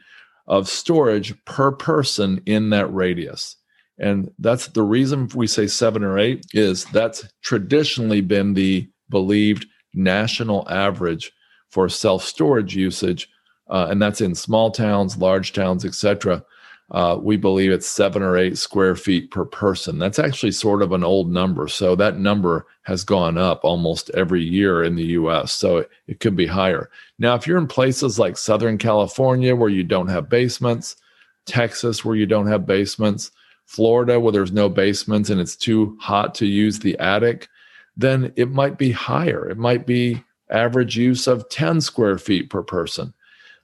of 0.47 0.69
storage 0.69 1.35
per 1.45 1.73
person 1.73 2.41
in 2.47 2.71
that 2.71 2.87
radius. 2.95 3.57
And 3.99 4.31
that's 4.39 4.69
the 4.69 4.85
reason 4.85 5.29
we 5.35 5.49
say 5.49 5.67
seven 5.67 6.05
or 6.05 6.17
eight 6.19 6.47
is 6.55 6.85
that's 6.87 7.29
traditionally 7.43 8.21
been 8.21 8.55
the 8.55 8.89
believed 9.11 9.67
national 9.95 10.69
average 10.71 11.33
for 11.71 11.89
self 11.89 12.23
storage 12.23 12.77
usage. 12.77 13.29
Uh, 13.69 13.89
and 13.91 14.01
that's 14.01 14.21
in 14.21 14.37
small 14.37 14.71
towns, 14.71 15.17
large 15.17 15.53
towns, 15.53 15.85
etc 15.85 16.45
uh, 16.93 17.19
we 17.21 17.37
believe 17.37 17.73
it's 17.73 17.87
seven 17.87 18.23
or 18.23 18.37
eight 18.37 18.57
square 18.57 18.95
feet 18.95 19.31
per 19.31 19.45
person. 19.45 19.99
That's 19.99 20.21
actually 20.21 20.53
sort 20.53 20.83
of 20.83 20.93
an 20.93 21.03
old 21.03 21.31
number. 21.31 21.67
So 21.67 21.97
that 21.97 22.19
number 22.19 22.67
has 22.83 23.03
gone 23.03 23.37
up 23.37 23.65
almost 23.65 24.11
every 24.11 24.43
year 24.43 24.85
in 24.85 24.95
the 24.95 25.05
US. 25.05 25.53
So 25.53 25.79
it, 25.79 25.91
it 26.07 26.21
could 26.21 26.37
be 26.37 26.47
higher. 26.47 26.91
Now, 27.19 27.35
if 27.35 27.47
you're 27.47 27.59
in 27.59 27.67
places 27.67 28.19
like 28.19 28.37
Southern 28.37 28.79
California 28.79 29.57
where 29.57 29.69
you 29.69 29.83
don't 29.83 30.09
have 30.09 30.29
basements, 30.29 30.97
Texas 31.45 32.05
where 32.05 32.17
you 32.17 32.27
don't 32.27 32.47
have 32.47 32.67
basements, 32.67 33.33
Florida 33.65 34.21
where 34.21 34.33
there's 34.33 34.53
no 34.53 34.69
basements 34.69 35.29
and 35.29 35.41
it's 35.41 35.57
too 35.57 35.97
hot 36.01 36.37
to 36.37 36.47
use 36.47 36.79
the 36.79 36.97
attic, 37.01 37.49
then 37.97 38.33
it 38.37 38.53
might 38.53 38.79
be 38.79 38.93
higher. 38.93 39.49
It 39.49 39.59
might 39.59 39.87
be 39.87 40.23
average 40.51 40.97
use 40.97 41.27
of 41.27 41.49
10 41.49 41.81
square 41.81 42.19
feet 42.19 42.49
per 42.49 42.63
person. 42.63 43.13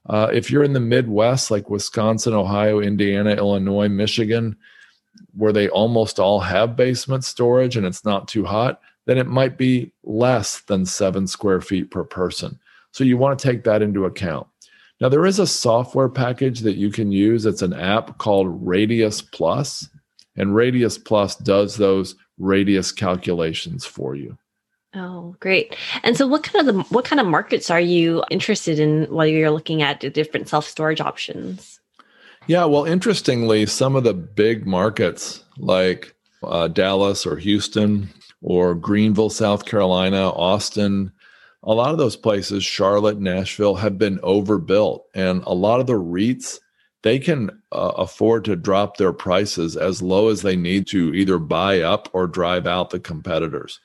Uh, 0.06 0.28
if 0.32 0.50
you're 0.50 0.64
in 0.64 0.72
the 0.72 0.80
Midwest, 0.80 1.50
like 1.50 1.70
Wisconsin, 1.70 2.34
Ohio, 2.34 2.80
Indiana, 2.80 3.30
Illinois, 3.30 3.88
Michigan, 3.88 4.56
where 5.34 5.52
they 5.52 5.68
almost 5.68 6.18
all 6.18 6.40
have 6.40 6.76
basement 6.76 7.24
storage 7.24 7.76
and 7.76 7.86
it's 7.86 8.04
not 8.04 8.28
too 8.28 8.44
hot, 8.44 8.80
then 9.06 9.18
it 9.18 9.26
might 9.26 9.56
be 9.56 9.92
less 10.04 10.60
than 10.62 10.86
seven 10.86 11.26
square 11.26 11.60
feet 11.60 11.90
per 11.90 12.04
person. 12.04 12.58
So 12.92 13.04
you 13.04 13.16
want 13.16 13.38
to 13.38 13.48
take 13.48 13.64
that 13.64 13.82
into 13.82 14.04
account. 14.04 14.46
Now, 15.00 15.08
there 15.08 15.26
is 15.26 15.38
a 15.38 15.46
software 15.46 16.08
package 16.08 16.60
that 16.60 16.76
you 16.76 16.90
can 16.90 17.10
use. 17.10 17.44
It's 17.44 17.62
an 17.62 17.72
app 17.72 18.18
called 18.18 18.66
Radius 18.66 19.20
Plus, 19.20 19.88
and 20.36 20.54
Radius 20.54 20.96
Plus 20.96 21.34
does 21.36 21.76
those 21.76 22.14
radius 22.38 22.92
calculations 22.92 23.84
for 23.84 24.14
you. 24.14 24.36
Oh, 24.94 25.34
great. 25.40 25.74
And 26.02 26.16
so 26.16 26.26
what 26.26 26.42
kind 26.42 26.68
of 26.68 26.74
the 26.74 26.82
what 26.94 27.04
kind 27.04 27.18
of 27.18 27.26
markets 27.26 27.70
are 27.70 27.80
you 27.80 28.22
interested 28.30 28.78
in 28.78 29.04
while 29.04 29.26
you're 29.26 29.50
looking 29.50 29.80
at 29.80 30.00
the 30.00 30.10
different 30.10 30.48
self-storage 30.48 31.00
options? 31.00 31.80
Yeah, 32.46 32.64
well, 32.66 32.84
interestingly, 32.84 33.66
some 33.66 33.96
of 33.96 34.04
the 34.04 34.14
big 34.14 34.66
markets 34.66 35.44
like 35.56 36.14
uh, 36.42 36.68
Dallas 36.68 37.24
or 37.24 37.36
Houston 37.36 38.10
or 38.42 38.74
Greenville, 38.74 39.30
South 39.30 39.64
Carolina, 39.64 40.28
Austin, 40.30 41.12
a 41.62 41.72
lot 41.72 41.92
of 41.92 41.98
those 41.98 42.16
places, 42.16 42.64
Charlotte, 42.64 43.20
Nashville, 43.20 43.76
have 43.76 43.96
been 43.96 44.18
overbuilt. 44.22 45.06
And 45.14 45.42
a 45.46 45.54
lot 45.54 45.80
of 45.80 45.86
the 45.86 45.92
REITs, 45.92 46.58
they 47.02 47.20
can 47.20 47.50
uh, 47.70 47.92
afford 47.96 48.44
to 48.46 48.56
drop 48.56 48.96
their 48.96 49.12
prices 49.12 49.76
as 49.76 50.02
low 50.02 50.28
as 50.28 50.42
they 50.42 50.56
need 50.56 50.88
to 50.88 51.14
either 51.14 51.38
buy 51.38 51.80
up 51.80 52.08
or 52.12 52.26
drive 52.26 52.66
out 52.66 52.90
the 52.90 53.00
competitors. 53.00 53.78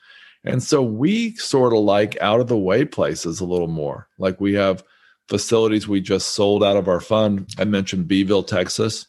And 0.44 0.62
so 0.62 0.82
we 0.82 1.34
sort 1.36 1.72
of 1.72 1.80
like 1.80 2.16
out 2.20 2.40
of 2.40 2.46
the 2.46 2.58
way 2.58 2.84
places 2.84 3.40
a 3.40 3.44
little 3.44 3.68
more. 3.68 4.08
Like 4.18 4.40
we 4.40 4.54
have 4.54 4.84
facilities 5.28 5.86
we 5.86 6.00
just 6.00 6.28
sold 6.28 6.64
out 6.64 6.76
of 6.76 6.88
our 6.88 7.00
fund. 7.00 7.48
I 7.58 7.64
mentioned 7.64 8.08
Beeville, 8.08 8.44
Texas, 8.44 9.06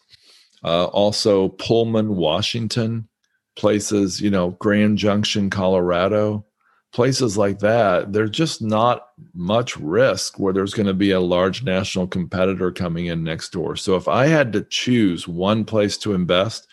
uh, 0.63 0.85
also 0.85 1.49
Pullman, 1.49 2.15
Washington, 2.15 3.07
places, 3.55 4.21
you 4.21 4.29
know, 4.29 4.51
Grand 4.51 4.97
Junction, 4.97 5.49
Colorado, 5.49 6.45
places 6.91 7.37
like 7.37 7.59
that. 7.59 8.11
There's 8.11 8.31
just 8.31 8.61
not 8.61 9.07
much 9.33 9.77
risk 9.77 10.39
where 10.39 10.53
there's 10.53 10.73
going 10.73 10.87
to 10.87 10.93
be 10.93 11.11
a 11.11 11.19
large 11.19 11.63
national 11.63 12.07
competitor 12.07 12.71
coming 12.71 13.05
in 13.05 13.23
next 13.23 13.51
door. 13.51 13.75
So 13.75 13.95
if 13.95 14.07
I 14.07 14.27
had 14.27 14.53
to 14.53 14.61
choose 14.63 15.27
one 15.27 15.65
place 15.65 15.97
to 15.99 16.13
invest, 16.13 16.67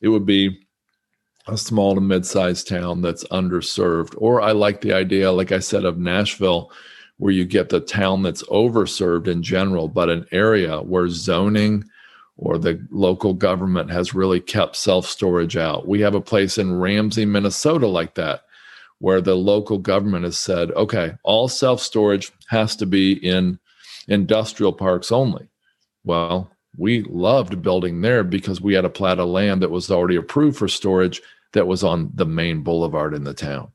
it 0.00 0.08
would 0.08 0.24
be 0.24 0.65
a 1.48 1.56
small 1.56 1.94
to 1.94 2.00
mid-sized 2.00 2.66
town 2.68 3.02
that's 3.02 3.24
underserved 3.24 4.14
or 4.18 4.40
i 4.40 4.52
like 4.52 4.80
the 4.80 4.92
idea 4.92 5.30
like 5.30 5.52
i 5.52 5.58
said 5.58 5.84
of 5.84 5.98
nashville 5.98 6.70
where 7.18 7.32
you 7.32 7.44
get 7.44 7.68
the 7.68 7.80
town 7.80 8.22
that's 8.22 8.42
overserved 8.44 9.26
in 9.28 9.42
general 9.42 9.88
but 9.88 10.10
an 10.10 10.26
area 10.32 10.80
where 10.82 11.08
zoning 11.08 11.84
or 12.36 12.58
the 12.58 12.86
local 12.90 13.32
government 13.32 13.90
has 13.90 14.14
really 14.14 14.40
kept 14.40 14.76
self-storage 14.76 15.56
out. 15.56 15.88
We 15.88 16.00
have 16.00 16.14
a 16.14 16.20
place 16.20 16.58
in 16.58 16.78
ramsey 16.78 17.24
minnesota 17.24 17.86
like 17.86 18.14
that 18.14 18.42
where 18.98 19.20
the 19.20 19.34
local 19.34 19.78
government 19.78 20.24
has 20.24 20.38
said 20.38 20.70
okay 20.72 21.14
all 21.22 21.48
self-storage 21.48 22.32
has 22.48 22.76
to 22.76 22.86
be 22.86 23.12
in 23.12 23.58
industrial 24.08 24.72
parks 24.72 25.10
only. 25.10 25.48
Well 26.04 26.50
we 26.78 27.02
loved 27.04 27.62
building 27.62 28.02
there 28.02 28.22
because 28.22 28.60
we 28.60 28.74
had 28.74 28.84
a 28.84 28.90
plat 28.90 29.18
of 29.18 29.28
land 29.28 29.62
that 29.62 29.70
was 29.70 29.90
already 29.90 30.16
approved 30.16 30.58
for 30.58 30.68
storage 30.68 31.22
that 31.52 31.66
was 31.66 31.82
on 31.82 32.10
the 32.14 32.26
main 32.26 32.62
boulevard 32.62 33.14
in 33.14 33.24
the 33.24 33.34
town. 33.34 33.70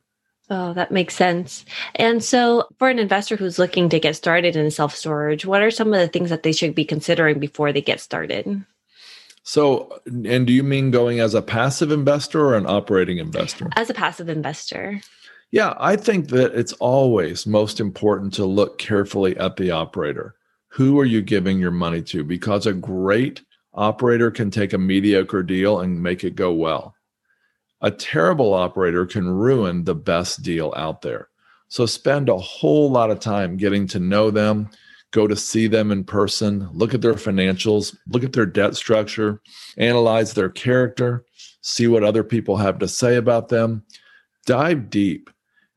Oh, 0.49 0.73
that 0.73 0.91
makes 0.91 1.15
sense. 1.15 1.63
And 1.95 2.21
so, 2.21 2.67
for 2.77 2.89
an 2.89 2.99
investor 2.99 3.37
who's 3.37 3.57
looking 3.57 3.87
to 3.87 4.01
get 4.01 4.17
started 4.17 4.57
in 4.57 4.69
self 4.69 4.93
storage, 4.93 5.45
what 5.45 5.61
are 5.61 5.71
some 5.71 5.93
of 5.93 5.99
the 5.99 6.09
things 6.09 6.29
that 6.29 6.43
they 6.43 6.51
should 6.51 6.75
be 6.75 6.83
considering 6.83 7.39
before 7.39 7.71
they 7.71 7.81
get 7.81 8.01
started? 8.01 8.65
So, 9.43 10.01
and 10.05 10.45
do 10.45 10.51
you 10.51 10.61
mean 10.61 10.91
going 10.91 11.21
as 11.21 11.33
a 11.33 11.41
passive 11.41 11.89
investor 11.89 12.47
or 12.47 12.57
an 12.57 12.67
operating 12.67 13.17
investor? 13.17 13.69
As 13.77 13.89
a 13.89 13.93
passive 13.93 14.27
investor. 14.27 15.01
Yeah, 15.51 15.73
I 15.79 15.95
think 15.95 16.29
that 16.29 16.53
it's 16.53 16.73
always 16.73 17.47
most 17.47 17.79
important 17.79 18.33
to 18.33 18.45
look 18.45 18.77
carefully 18.77 19.37
at 19.37 19.55
the 19.55 19.71
operator. 19.71 20.35
Who 20.69 20.99
are 20.99 21.05
you 21.05 21.21
giving 21.21 21.59
your 21.59 21.71
money 21.71 22.01
to? 22.03 22.25
Because 22.25 22.65
a 22.65 22.73
great 22.73 23.41
operator 23.73 24.31
can 24.31 24.51
take 24.51 24.73
a 24.73 24.77
mediocre 24.77 25.43
deal 25.43 25.79
and 25.79 26.03
make 26.03 26.25
it 26.25 26.35
go 26.35 26.51
well 26.51 26.93
a 27.81 27.91
terrible 27.91 28.53
operator 28.53 29.05
can 29.05 29.29
ruin 29.29 29.83
the 29.83 29.95
best 29.95 30.43
deal 30.43 30.73
out 30.75 31.01
there. 31.01 31.29
So 31.67 31.85
spend 31.85 32.29
a 32.29 32.37
whole 32.37 32.91
lot 32.91 33.11
of 33.11 33.19
time 33.19 33.57
getting 33.57 33.87
to 33.87 33.99
know 33.99 34.29
them, 34.29 34.69
go 35.11 35.25
to 35.25 35.35
see 35.35 35.67
them 35.67 35.91
in 35.91 36.03
person, 36.03 36.69
look 36.73 36.93
at 36.93 37.01
their 37.01 37.13
financials, 37.13 37.95
look 38.07 38.23
at 38.23 38.33
their 38.33 38.45
debt 38.45 38.75
structure, 38.75 39.41
analyze 39.77 40.33
their 40.33 40.49
character, 40.49 41.25
see 41.61 41.87
what 41.87 42.03
other 42.03 42.23
people 42.23 42.57
have 42.57 42.79
to 42.79 42.87
say 42.87 43.15
about 43.15 43.49
them, 43.49 43.83
dive 44.45 44.89
deep. 44.89 45.29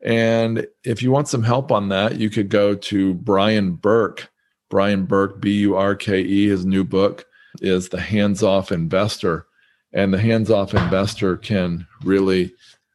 And 0.04 0.66
if 0.82 1.02
you 1.02 1.10
want 1.10 1.28
some 1.28 1.42
help 1.42 1.72
on 1.72 1.88
that, 1.88 2.16
you 2.16 2.28
could 2.28 2.48
go 2.48 2.74
to 2.74 3.14
Brian 3.14 3.72
Burke. 3.72 4.30
Brian 4.68 5.06
Burke, 5.06 5.40
B 5.40 5.60
U 5.60 5.76
R 5.76 5.94
K 5.94 6.20
E, 6.20 6.48
his 6.48 6.66
new 6.66 6.82
book 6.82 7.24
is 7.60 7.88
The 7.88 8.00
Hands 8.00 8.42
Off 8.42 8.72
Investor 8.72 9.46
and 9.94 10.12
the 10.12 10.20
hands 10.20 10.50
off 10.50 10.74
investor 10.74 11.36
can 11.36 11.86
really 12.02 12.52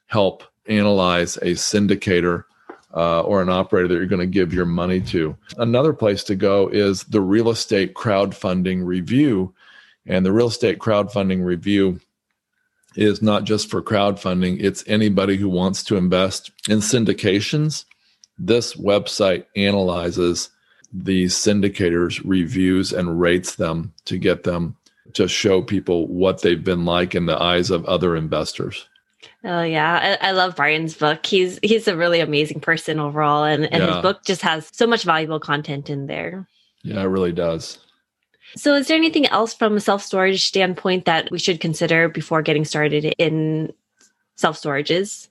help 0.07 0.43
analyze 0.67 1.37
a 1.37 1.51
syndicator 1.51 2.43
uh, 2.93 3.21
or 3.21 3.41
an 3.41 3.49
operator 3.49 3.87
that 3.87 3.95
you're 3.95 4.05
going 4.05 4.19
to 4.19 4.27
give 4.27 4.53
your 4.53 4.65
money 4.65 4.99
to. 4.99 5.35
Another 5.57 5.93
place 5.93 6.23
to 6.25 6.35
go 6.35 6.67
is 6.67 7.03
the 7.05 7.21
real 7.21 7.49
estate 7.49 7.93
crowdfunding 7.93 8.85
review. 8.85 9.53
And 10.05 10.25
the 10.25 10.33
real 10.33 10.47
estate 10.47 10.79
crowdfunding 10.79 11.43
review 11.43 11.99
is 12.95 13.21
not 13.21 13.43
just 13.43 13.69
for 13.69 13.81
crowdfunding, 13.81 14.57
it's 14.59 14.83
anybody 14.87 15.37
who 15.37 15.47
wants 15.47 15.83
to 15.83 15.95
invest 15.95 16.51
in 16.67 16.79
syndications. 16.79 17.85
This 18.37 18.75
website 18.75 19.45
analyzes 19.55 20.49
the 20.91 21.25
syndicators 21.25 22.19
reviews 22.25 22.91
and 22.91 23.21
rates 23.21 23.55
them 23.55 23.93
to 24.05 24.17
get 24.17 24.43
them 24.43 24.75
to 25.13 25.27
show 25.27 25.61
people 25.61 26.07
what 26.07 26.41
they've 26.41 26.63
been 26.63 26.85
like 26.85 27.15
in 27.15 27.25
the 27.25 27.41
eyes 27.41 27.69
of 27.69 27.85
other 27.85 28.15
investors. 28.15 28.87
Oh 29.43 29.63
yeah, 29.63 30.17
I, 30.21 30.29
I, 30.29 30.31
love 30.31 30.55
Brian's 30.55 30.95
book. 30.95 31.25
He's 31.25 31.59
he's 31.61 31.87
a 31.87 31.95
really 31.95 32.19
amazing 32.19 32.59
person 32.59 32.99
overall, 32.99 33.43
and 33.43 33.65
and 33.65 33.83
yeah. 33.83 33.93
his 33.93 34.01
book 34.01 34.23
just 34.25 34.41
has 34.41 34.69
so 34.73 34.87
much 34.87 35.03
valuable 35.03 35.39
content 35.39 35.89
in 35.89 36.07
there. 36.07 36.47
Yeah, 36.83 37.01
it 37.01 37.07
really 37.07 37.31
does. 37.31 37.79
So, 38.55 38.75
is 38.75 38.87
there 38.87 38.97
anything 38.97 39.27
else 39.27 39.53
from 39.53 39.77
a 39.77 39.79
self 39.79 40.03
storage 40.03 40.45
standpoint 40.45 41.05
that 41.05 41.29
we 41.31 41.39
should 41.39 41.59
consider 41.59 42.09
before 42.09 42.41
getting 42.41 42.65
started 42.65 43.13
in 43.17 43.73
self 44.35 44.61
storages? 44.61 45.27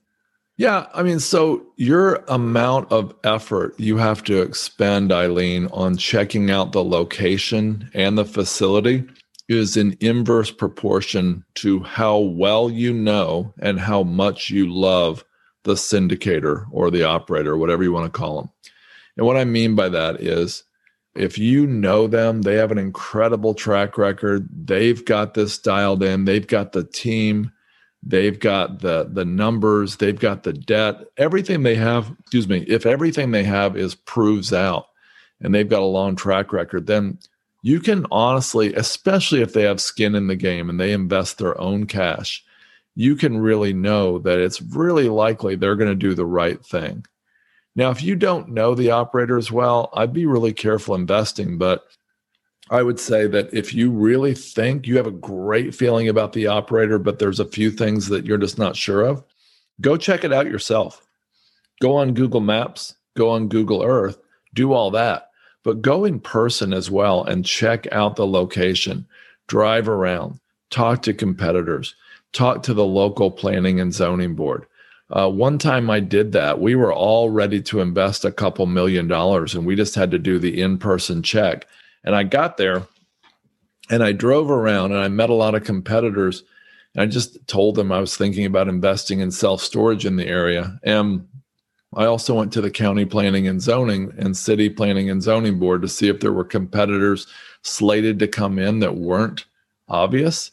Yeah, 0.57 0.87
I 0.93 1.05
mean, 1.05 1.21
so 1.21 1.65
your 1.77 2.17
amount 2.27 2.91
of 2.91 3.15
effort 3.23 3.79
you 3.79 3.97
have 3.97 4.25
to 4.25 4.43
expend, 4.43 5.13
Eileen, 5.13 5.69
on 5.69 5.97
checking 5.97 6.51
out 6.51 6.73
the 6.73 6.83
location 6.83 7.91
and 7.95 8.19
the 8.19 8.25
facility 8.25 9.05
is 9.49 9.77
in 9.77 9.97
inverse 10.01 10.51
proportion 10.51 11.45
to 11.55 11.81
how 11.81 12.19
well 12.19 12.71
you 12.71 12.93
know 12.93 13.55
and 13.61 13.81
how 13.81 14.03
much 14.03 14.51
you 14.51 14.73
love 14.73 15.25
the 15.65 15.75
syndicator 15.75 16.67
or 16.71 16.91
the 16.91 17.03
operator, 17.03 17.57
whatever 17.57 17.83
you 17.83 17.93
want 17.93 18.13
to 18.13 18.19
call 18.19 18.41
them. 18.41 18.51
And 19.17 19.27
what 19.27 19.37
I 19.37 19.45
mean 19.45 19.75
by 19.75 19.89
that 19.89 20.21
is 20.21 20.65
if 21.15 21.39
you 21.39 21.67
know 21.67 22.07
them, 22.07 22.43
they 22.43 22.55
have 22.57 22.71
an 22.71 22.79
incredible 22.79 23.55
track 23.55 23.99
record. 23.99 24.49
They've 24.53 25.05
got 25.05 25.35
this 25.35 25.59
dialed 25.59 26.03
in, 26.03 26.27
they've 26.27 26.47
got 26.47 26.73
the 26.73 26.85
team, 26.85 27.53
they've 28.03 28.39
got 28.39 28.81
the 28.81 29.09
the 29.11 29.25
numbers, 29.25 29.97
they've 29.97 30.19
got 30.19 30.45
the 30.45 30.53
debt, 30.53 31.01
everything 31.17 31.63
they 31.63 31.75
have, 31.75 32.15
excuse 32.21 32.49
me, 32.49 32.65
if 32.69 32.87
everything 32.87 33.33
they 33.33 33.45
have 33.45 33.77
is 33.77 33.95
proves 33.95 34.53
out 34.53 34.87
and 35.41 35.55
they've 35.55 35.69
got 35.69 35.83
a 35.83 35.87
long 35.87 36.15
track 36.15 36.53
record, 36.53 36.87
then 36.87 37.19
you 37.63 37.81
can 37.81 38.07
honestly, 38.11 38.75
especially 38.75 39.43
if 39.43 39.53
they 39.53 39.63
have 39.63 39.81
skin 39.81 40.15
in 40.15 40.29
the 40.29 40.37
game 40.37 40.71
and 40.71 40.79
they 40.79 40.93
invest 40.93 41.39
their 41.39 41.61
own 41.61 41.87
cash, 41.87 42.45
you 42.95 43.17
can 43.17 43.39
really 43.39 43.73
know 43.73 44.19
that 44.19 44.39
it's 44.39 44.61
really 44.61 45.09
likely 45.09 45.57
they're 45.57 45.77
going 45.77 45.91
to 45.91 45.95
do 45.95 46.15
the 46.15 46.27
right 46.27 46.65
thing. 46.65 47.05
Now, 47.75 47.91
if 47.91 48.03
you 48.03 48.17
don't 48.17 48.49
know 48.49 48.75
the 48.75 48.91
operator 48.91 49.39
as 49.39 49.53
well, 49.53 49.91
I'd 49.95 50.13
be 50.13 50.27
really 50.27 50.53
careful 50.53 50.95
investing. 50.95 51.59
But 51.59 51.85
I 52.71 52.83
would 52.83 52.99
say 52.99 53.27
that 53.29 53.53
if 53.55 53.73
you 53.73 53.91
really 53.91 54.35
think 54.35 54.87
you 54.87 54.97
have 54.97 55.07
a 55.07 55.13
great 55.13 55.75
feeling 55.75 56.09
about 56.09 56.33
the 56.33 56.49
operator, 56.49 56.99
but 56.99 57.19
there's 57.19 57.41
a 57.41 57.45
few 57.45 57.71
things 57.71 58.09
that 58.09 58.27
you're 58.27 58.39
just 58.39 58.59
not 58.59 58.77
sure 58.77 59.03
of, 59.03 59.23
go 59.81 59.97
check 59.97 60.25
it 60.25 60.33
out 60.33 60.47
yourself. 60.47 61.07
Go 61.81 61.97
on 61.97 62.15
Google 62.15 62.41
Maps, 62.41 62.97
go 63.17 63.31
on 63.31 63.49
Google 63.49 63.85
Earth, 63.85 64.19
do 64.55 64.73
all 64.73 64.91
that 64.91 65.28
but 65.65 65.83
go 65.83 66.05
in 66.05 66.21
person 66.21 66.73
as 66.73 66.91
well 66.91 67.25
and 67.25 67.45
check 67.45 67.87
out 67.93 68.17
the 68.17 68.27
location, 68.27 69.07
drive 69.47 69.89
around, 69.89 70.41
talk 70.71 71.03
to 71.03 71.15
competitors, 71.15 71.95
talk 72.33 72.63
to 72.63 72.75
the 72.75 72.85
local 72.85 73.31
planning 73.31 73.81
and 73.81 73.93
zoning 73.93 74.35
board. 74.35 74.67
Uh, 75.11 75.29
one 75.31 75.59
time 75.59 75.89
I 75.89 76.01
did 76.01 76.33
that. 76.33 76.61
We 76.61 76.75
were 76.75 76.93
all 76.93 77.31
ready 77.31 77.63
to 77.63 77.81
invest 77.81 78.25
a 78.25 78.33
couple 78.33 78.67
million 78.67 79.09
dollars, 79.09 79.55
and 79.55 79.65
we 79.65 79.75
just 79.75 79.95
had 79.95 80.11
to 80.11 80.19
do 80.19 80.39
the 80.39 80.61
in 80.61 80.79
person 80.79 81.23
check. 81.23 81.67
And 82.05 82.15
I 82.15 82.25
got 82.25 82.59
there 82.59 82.87
and 83.91 84.03
I 84.03 84.13
drove 84.13 84.51
around 84.51 84.93
and 84.93 85.01
I 85.01 85.09
met 85.09 85.31
a 85.31 85.35
lot 85.35 85.55
of 85.55 85.65
competitors. 85.65 86.45
And 86.95 87.03
I 87.03 87.07
just 87.07 87.47
told 87.47 87.75
them 87.75 87.93
I 87.93 88.01
was 88.01 88.17
thinking 88.17 88.45
about 88.45 88.69
investing 88.69 89.21
in 89.21 89.31
self 89.31 89.63
storage 89.63 90.05
in 90.05 90.17
the 90.17 90.27
area. 90.27 90.79
And 90.83 91.27
I 91.95 92.05
also 92.05 92.35
went 92.35 92.53
to 92.53 92.61
the 92.61 92.71
county 92.71 93.05
planning 93.05 93.49
and 93.49 93.63
zoning 93.63 94.13
and 94.19 94.37
city 94.37 94.69
planning 94.69 95.09
and 95.09 95.23
zoning 95.23 95.59
board 95.59 95.83
to 95.83 95.89
see 95.89 96.09
if 96.09 96.21
there 96.21 96.33
were 96.33 96.45
competitors 96.45 97.27
slated 97.63 98.19
to 98.19 98.29
come 98.29 98.59
in 98.59 98.81
that 98.81 98.97
weren't 98.97 99.47
obvious. 99.89 100.51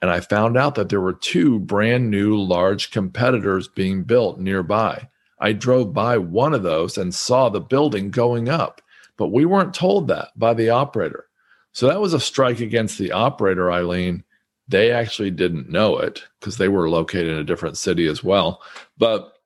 And 0.00 0.10
I 0.10 0.20
found 0.20 0.56
out 0.56 0.76
that 0.76 0.88
there 0.88 1.00
were 1.00 1.12
two 1.12 1.58
brand 1.58 2.10
new 2.10 2.40
large 2.40 2.90
competitors 2.90 3.68
being 3.68 4.04
built 4.04 4.38
nearby. 4.38 5.08
I 5.40 5.52
drove 5.52 5.92
by 5.92 6.18
one 6.18 6.54
of 6.54 6.62
those 6.62 6.96
and 6.96 7.14
saw 7.14 7.48
the 7.48 7.60
building 7.60 8.10
going 8.10 8.48
up, 8.48 8.80
but 9.16 9.28
we 9.28 9.44
weren't 9.44 9.74
told 9.74 10.08
that 10.08 10.28
by 10.36 10.54
the 10.54 10.70
operator. 10.70 11.26
So 11.72 11.86
that 11.86 12.00
was 12.00 12.14
a 12.14 12.20
strike 12.20 12.60
against 12.60 12.98
the 12.98 13.12
operator, 13.12 13.70
Eileen. 13.70 14.24
They 14.68 14.90
actually 14.90 15.30
didn't 15.30 15.68
know 15.68 15.98
it 15.98 16.24
because 16.40 16.56
they 16.56 16.68
were 16.68 16.90
located 16.90 17.28
in 17.28 17.38
a 17.38 17.44
different 17.44 17.76
city 17.76 18.06
as 18.06 18.24
well. 18.24 18.62
But 18.96 19.37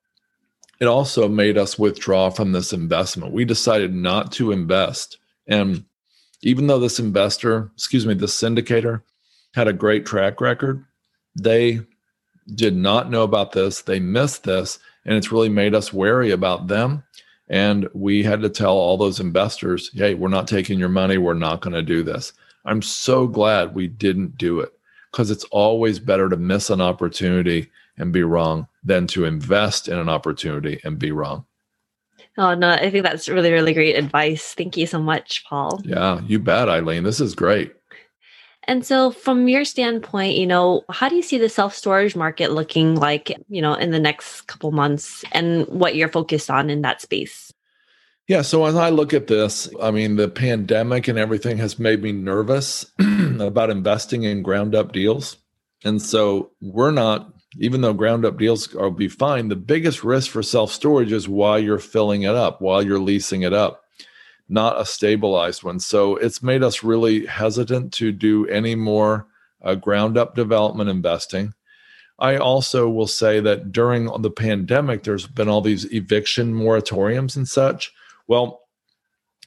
it 0.82 0.88
also 0.88 1.28
made 1.28 1.56
us 1.56 1.78
withdraw 1.78 2.28
from 2.28 2.50
this 2.50 2.72
investment. 2.72 3.32
We 3.32 3.44
decided 3.44 3.94
not 3.94 4.32
to 4.32 4.50
invest. 4.50 5.18
And 5.46 5.84
even 6.42 6.66
though 6.66 6.80
this 6.80 6.98
investor, 6.98 7.70
excuse 7.76 8.04
me, 8.04 8.14
this 8.14 8.36
syndicator 8.36 9.02
had 9.54 9.68
a 9.68 9.72
great 9.72 10.04
track 10.04 10.40
record, 10.40 10.84
they 11.36 11.82
did 12.56 12.74
not 12.74 13.12
know 13.12 13.22
about 13.22 13.52
this. 13.52 13.82
They 13.82 14.00
missed 14.00 14.42
this. 14.42 14.80
And 15.04 15.14
it's 15.14 15.30
really 15.30 15.48
made 15.48 15.72
us 15.72 15.92
wary 15.92 16.32
about 16.32 16.66
them. 16.66 17.04
And 17.48 17.88
we 17.94 18.24
had 18.24 18.42
to 18.42 18.48
tell 18.48 18.76
all 18.76 18.96
those 18.96 19.20
investors, 19.20 19.88
hey, 19.94 20.14
we're 20.14 20.30
not 20.30 20.48
taking 20.48 20.80
your 20.80 20.88
money. 20.88 21.16
We're 21.16 21.34
not 21.34 21.60
going 21.60 21.74
to 21.74 21.82
do 21.82 22.02
this. 22.02 22.32
I'm 22.64 22.82
so 22.82 23.28
glad 23.28 23.76
we 23.76 23.86
didn't 23.86 24.36
do 24.36 24.58
it 24.58 24.72
because 25.12 25.30
it's 25.30 25.44
always 25.52 26.00
better 26.00 26.28
to 26.28 26.36
miss 26.36 26.70
an 26.70 26.80
opportunity 26.80 27.70
and 27.96 28.12
be 28.12 28.22
wrong 28.22 28.68
than 28.84 29.06
to 29.08 29.24
invest 29.24 29.88
in 29.88 29.98
an 29.98 30.08
opportunity 30.08 30.80
and 30.84 30.98
be 30.98 31.12
wrong. 31.12 31.44
Oh, 32.38 32.54
no, 32.54 32.70
I 32.70 32.90
think 32.90 33.04
that's 33.04 33.28
really, 33.28 33.52
really 33.52 33.74
great 33.74 33.96
advice. 33.96 34.54
Thank 34.54 34.76
you 34.76 34.86
so 34.86 34.98
much, 34.98 35.44
Paul. 35.44 35.80
Yeah, 35.84 36.20
you 36.26 36.38
bet, 36.38 36.68
Eileen. 36.68 37.02
This 37.04 37.20
is 37.20 37.34
great. 37.34 37.74
And 38.64 38.86
so, 38.86 39.10
from 39.10 39.48
your 39.48 39.64
standpoint, 39.64 40.36
you 40.36 40.46
know, 40.46 40.84
how 40.88 41.08
do 41.08 41.16
you 41.16 41.22
see 41.22 41.36
the 41.36 41.48
self 41.48 41.74
storage 41.74 42.14
market 42.14 42.52
looking 42.52 42.94
like, 42.94 43.36
you 43.48 43.60
know, 43.60 43.74
in 43.74 43.90
the 43.90 43.98
next 43.98 44.42
couple 44.42 44.70
months 44.70 45.24
and 45.32 45.66
what 45.66 45.96
you're 45.96 46.08
focused 46.08 46.48
on 46.48 46.70
in 46.70 46.82
that 46.82 47.00
space? 47.00 47.52
Yeah. 48.28 48.42
So, 48.42 48.64
as 48.64 48.76
I 48.76 48.90
look 48.90 49.12
at 49.12 49.26
this, 49.26 49.68
I 49.82 49.90
mean, 49.90 50.14
the 50.14 50.28
pandemic 50.28 51.08
and 51.08 51.18
everything 51.18 51.58
has 51.58 51.78
made 51.78 52.02
me 52.02 52.12
nervous 52.12 52.86
about 53.40 53.70
investing 53.70 54.22
in 54.22 54.42
ground 54.42 54.74
up 54.76 54.92
deals. 54.92 55.36
And 55.84 56.00
so, 56.00 56.52
we're 56.60 56.92
not 56.92 57.32
even 57.58 57.80
though 57.80 57.92
ground 57.92 58.24
up 58.24 58.38
deals 58.38 58.72
will 58.72 58.90
be 58.90 59.08
fine, 59.08 59.48
the 59.48 59.56
biggest 59.56 60.04
risk 60.04 60.30
for 60.30 60.42
self 60.42 60.72
storage 60.72 61.12
is 61.12 61.28
while 61.28 61.58
you're 61.58 61.78
filling 61.78 62.22
it 62.22 62.34
up, 62.34 62.60
while 62.60 62.82
you're 62.82 62.98
leasing 62.98 63.42
it 63.42 63.52
up, 63.52 63.84
not 64.48 64.80
a 64.80 64.86
stabilized 64.86 65.62
one. 65.62 65.80
So 65.80 66.16
it's 66.16 66.42
made 66.42 66.62
us 66.62 66.82
really 66.82 67.26
hesitant 67.26 67.92
to 67.94 68.12
do 68.12 68.46
any 68.48 68.74
more 68.74 69.26
uh, 69.62 69.74
ground 69.74 70.16
up 70.16 70.34
development 70.34 70.90
investing. 70.90 71.54
I 72.18 72.36
also 72.36 72.88
will 72.88 73.06
say 73.06 73.40
that 73.40 73.72
during 73.72 74.06
the 74.22 74.30
pandemic, 74.30 75.02
there's 75.02 75.26
been 75.26 75.48
all 75.48 75.60
these 75.60 75.92
eviction 75.92 76.54
moratoriums 76.54 77.36
and 77.36 77.48
such. 77.48 77.92
Well, 78.28 78.60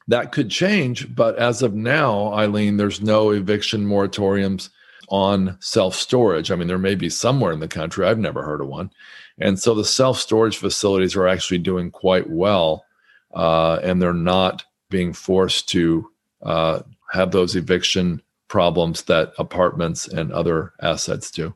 that 0.08 0.32
could 0.32 0.50
change, 0.50 1.16
but 1.16 1.38
as 1.38 1.62
of 1.62 1.74
now, 1.74 2.34
Eileen, 2.34 2.78
there's 2.78 3.02
no 3.02 3.32
eviction 3.32 3.86
moratoriums 3.88 4.70
on 5.10 5.58
self 5.60 5.96
storage. 5.96 6.52
I 6.52 6.56
mean, 6.56 6.68
there 6.68 6.78
may 6.78 6.96
be 6.96 7.10
somewhere 7.10 7.52
in 7.52 7.60
the 7.60 7.68
country. 7.68 8.06
I've 8.06 8.20
never 8.20 8.44
heard 8.44 8.62
of 8.62 8.68
one. 8.68 8.92
And 9.38 9.60
so 9.60 9.74
the 9.74 9.86
self 9.86 10.20
storage 10.20 10.58
facilities 10.58 11.16
are 11.16 11.28
actually 11.28 11.60
doing 11.60 11.92
quite 11.92 12.30
well, 12.30 12.86
uh, 13.34 13.80
and 13.84 14.02
they're 14.02 14.14
not 14.14 14.64
being 14.90 15.14
forced 15.14 15.70
to 15.70 16.10
uh, 16.44 16.82
have 17.12 17.32
those 17.32 17.56
eviction 17.56 18.22
problems 18.48 19.04
that 19.04 19.34
apartments 19.38 20.08
and 20.08 20.32
other 20.32 20.74
assets 20.82 21.32
do. 21.32 21.56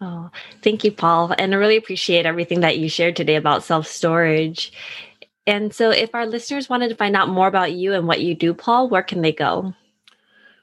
Oh, 0.00 0.30
thank 0.62 0.84
you, 0.84 0.92
Paul. 0.92 1.34
And 1.38 1.52
I 1.52 1.56
really 1.56 1.76
appreciate 1.76 2.24
everything 2.24 2.60
that 2.60 2.78
you 2.78 2.88
shared 2.88 3.16
today 3.16 3.34
about 3.34 3.64
self 3.64 3.86
storage. 3.86 4.72
And 5.46 5.74
so, 5.74 5.90
if 5.90 6.14
our 6.14 6.26
listeners 6.26 6.68
wanted 6.68 6.88
to 6.90 6.94
find 6.94 7.16
out 7.16 7.30
more 7.30 7.48
about 7.48 7.72
you 7.72 7.94
and 7.94 8.06
what 8.06 8.20
you 8.20 8.34
do, 8.34 8.54
Paul, 8.54 8.88
where 8.88 9.02
can 9.02 9.22
they 9.22 9.32
go? 9.32 9.74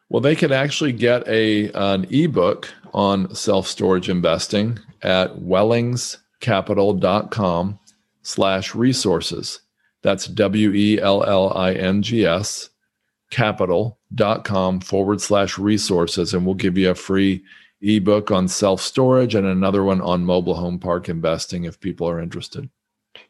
Well, 0.10 0.22
they 0.22 0.36
could 0.36 0.52
actually 0.52 0.92
get 0.94 1.28
a 1.28 1.72
an 1.72 2.06
ebook 2.10 2.72
on 2.94 3.34
self 3.34 3.66
storage 3.68 4.10
investing 4.10 4.78
at 5.02 5.38
wellingscapital.com 5.38 7.80
slash 8.22 8.76
resources. 8.76 9.62
That's 10.02 10.28
W 10.28 10.74
E 10.74 11.02
L 11.02 11.24
L 11.24 11.58
I 11.58 11.74
N 11.74 12.02
G 12.02 12.26
S 12.26 12.70
capital.com 13.32 14.80
forward 14.80 15.20
slash 15.20 15.58
resources. 15.58 16.34
And 16.34 16.46
we'll 16.46 16.56
give 16.56 16.78
you 16.78 16.92
a 16.92 16.96
free 16.96 17.44
ebook 17.82 18.32
on 18.32 18.48
self 18.48 18.82
storage 18.82 19.36
and 19.36 19.46
another 19.46 19.84
one 19.84 20.02
on 20.02 20.26
mobile 20.26 20.56
home 20.56 20.80
park 20.80 21.10
investing 21.10 21.66
if 21.66 21.80
people 21.80 22.08
are 22.08 22.20
interested. 22.20 22.70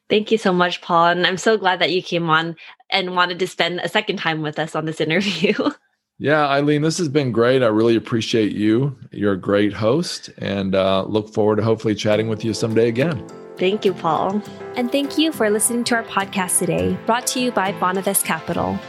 Thank 0.10 0.32
you 0.32 0.38
so 0.38 0.54
much, 0.54 0.82
Paul. 0.82 1.08
And 1.08 1.26
I'm 1.26 1.38
so 1.38 1.58
glad 1.58 1.80
that 1.80 1.92
you 1.92 2.04
came 2.04 2.30
on 2.30 2.56
and 2.90 3.16
wanted 3.16 3.40
to 3.40 3.48
spend 3.48 3.80
a 3.80 3.90
second 3.90 4.18
time 4.18 4.42
with 4.42 4.60
us 4.60 4.76
on 4.76 4.86
this 4.86 5.02
interview. 5.02 5.54
Yeah, 6.18 6.48
Eileen, 6.48 6.82
this 6.82 6.98
has 7.00 7.10
been 7.10 7.34
great. 7.34 7.62
I 7.62 7.68
really 7.68 7.98
appreciate 7.98 8.54
you. 8.54 8.98
You're 9.12 9.34
a 9.34 9.38
great 9.38 9.74
host 9.74 10.30
and 10.38 10.74
uh, 10.74 11.04
look 11.04 11.34
forward 11.34 11.58
to 11.58 11.64
hopefully 11.64 11.94
chatting 11.94 12.30
with 12.30 12.46
you 12.46 12.54
someday 12.54 12.88
again. 12.88 13.28
Thank 13.58 13.84
you, 13.84 13.94
Paul. 13.94 14.42
And 14.78 14.92
thank 14.92 15.18
you 15.18 15.34
for 15.34 15.50
listening 15.50 15.84
to 15.86 15.96
our 15.96 16.04
podcast 16.04 16.60
today, 16.60 16.98
brought 17.06 17.28
to 17.28 17.42
you 17.42 17.52
by 17.52 17.74
Bonavest 17.74 18.24
Capital. 18.24 18.80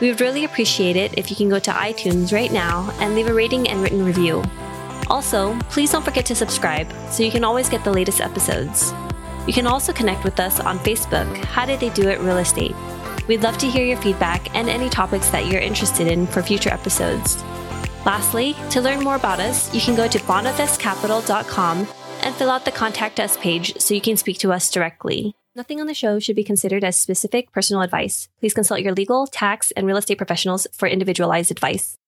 We 0.00 0.08
would 0.08 0.20
really 0.20 0.44
appreciate 0.44 0.96
it 0.96 1.16
if 1.16 1.30
you 1.30 1.36
can 1.36 1.48
go 1.48 1.60
to 1.60 1.70
iTunes 1.70 2.32
right 2.32 2.50
now 2.50 2.90
and 2.98 3.14
leave 3.14 3.28
a 3.28 3.34
rating 3.34 3.68
and 3.68 3.80
written 3.80 4.04
review. 4.04 4.42
Also, 5.08 5.56
please 5.70 5.92
don't 5.92 6.04
forget 6.04 6.26
to 6.26 6.34
subscribe 6.34 6.92
so 7.10 7.22
you 7.22 7.30
can 7.30 7.44
always 7.44 7.68
get 7.68 7.84
the 7.84 7.92
latest 7.92 8.20
episodes. 8.20 8.92
You 9.46 9.52
can 9.52 9.68
also 9.68 9.92
connect 9.92 10.24
with 10.24 10.40
us 10.40 10.58
on 10.58 10.80
Facebook, 10.80 11.32
How 11.44 11.64
Did 11.64 11.78
They 11.78 11.90
Do 11.90 12.08
It 12.08 12.18
Real 12.20 12.38
Estate. 12.38 12.74
We'd 13.28 13.42
love 13.42 13.58
to 13.58 13.68
hear 13.68 13.84
your 13.84 13.98
feedback 13.98 14.54
and 14.54 14.68
any 14.68 14.88
topics 14.88 15.30
that 15.30 15.46
you're 15.46 15.60
interested 15.60 16.06
in 16.06 16.26
for 16.26 16.42
future 16.42 16.70
episodes. 16.70 17.42
Lastly, 18.04 18.56
to 18.70 18.80
learn 18.80 19.04
more 19.04 19.14
about 19.14 19.38
us, 19.38 19.72
you 19.72 19.80
can 19.80 19.94
go 19.94 20.08
to 20.08 20.18
bonavestcapital.com 20.18 21.86
and 22.22 22.34
fill 22.34 22.50
out 22.50 22.64
the 22.64 22.72
Contact 22.72 23.20
Us 23.20 23.36
page 23.36 23.78
so 23.78 23.94
you 23.94 24.00
can 24.00 24.16
speak 24.16 24.38
to 24.38 24.52
us 24.52 24.70
directly. 24.70 25.34
Nothing 25.54 25.80
on 25.80 25.86
the 25.86 25.94
show 25.94 26.18
should 26.18 26.36
be 26.36 26.44
considered 26.44 26.82
as 26.82 26.98
specific 26.98 27.52
personal 27.52 27.82
advice. 27.82 28.28
Please 28.40 28.54
consult 28.54 28.80
your 28.80 28.94
legal, 28.94 29.26
tax, 29.26 29.70
and 29.72 29.86
real 29.86 29.98
estate 29.98 30.18
professionals 30.18 30.66
for 30.72 30.88
individualized 30.88 31.50
advice. 31.50 31.98